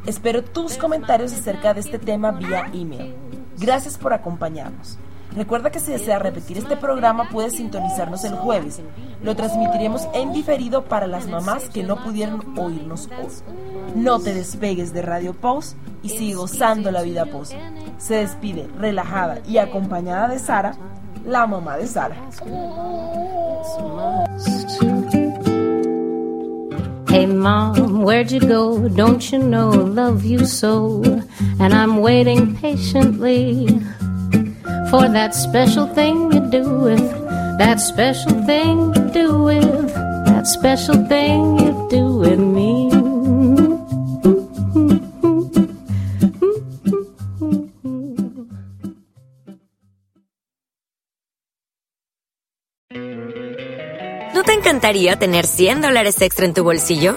Espero 0.07 0.43
tus 0.43 0.77
comentarios 0.77 1.33
acerca 1.33 1.72
de 1.74 1.81
este 1.81 1.99
tema 1.99 2.33
vía 2.33 2.70
email. 2.72 3.14
Gracias 3.59 3.99
por 3.99 4.12
acompañarnos. 4.12 4.99
Recuerda 5.37 5.70
que 5.70 5.80
si 5.80 5.93
deseas 5.93 6.22
repetir 6.22 6.57
este 6.57 6.78
programa 6.78 7.28
puedes 7.28 7.57
sintonizarnos 7.57 8.24
el 8.24 8.34
jueves. 8.37 8.80
Lo 9.22 9.37
transmitiremos 9.37 10.09
en 10.14 10.32
diferido 10.32 10.84
para 10.84 11.07
las 11.07 11.28
mamás 11.28 11.68
que 11.68 11.82
no 11.82 12.03
pudieron 12.03 12.59
oírnos 12.59 13.11
hoy. 13.18 13.30
No 13.95 14.18
te 14.18 14.32
despegues 14.32 14.95
de 14.95 15.03
Radio 15.03 15.34
Post 15.34 15.76
y 16.03 16.09
sigue 16.09 16.37
gozando 16.37 16.91
la 16.91 17.03
vida 17.03 17.26
post. 17.26 17.53
Se 17.99 18.14
despide 18.14 18.66
relajada 18.78 19.41
y 19.47 19.59
acompañada 19.59 20.28
de 20.28 20.39
Sara, 20.39 20.74
la 21.26 21.47
mamá 21.47 21.76
de 21.76 21.87
Sara. 21.87 22.16
Hey 27.09 27.26
mom, 27.26 28.03
where'd 28.03 28.30
you 28.30 28.41
go? 28.41 28.89
Don't 28.89 29.30
you 29.30 29.39
know, 29.39 29.70
love 29.70 30.24
you 30.24 30.47
so. 30.47 31.03
And 31.59 31.74
I'm 31.74 32.01
waiting 32.01 32.55
patiently 32.57 33.82
for 34.97 35.11
that 35.11 35.35
special 35.35 35.87
thing 35.95 36.33
you 36.33 36.41
do 36.51 36.65
with, 36.81 37.07
that 37.59 37.79
special 37.81 38.33
thing 38.47 38.95
you 38.95 39.03
do 39.13 39.43
with, 39.45 39.95
that 40.25 40.47
special 40.47 40.97
thing 41.07 41.59
you 41.59 41.73
do 41.91 42.17
with 42.17 42.39
me. 42.39 42.89
¿No 54.35 54.43
te 54.45 54.53
encantaría 54.55 55.17
tener 55.17 55.47
100 55.47 55.83
dólares 55.83 56.23
extra 56.23 56.47
en 56.47 56.55
tu 56.55 56.65
bolsillo? 56.65 57.17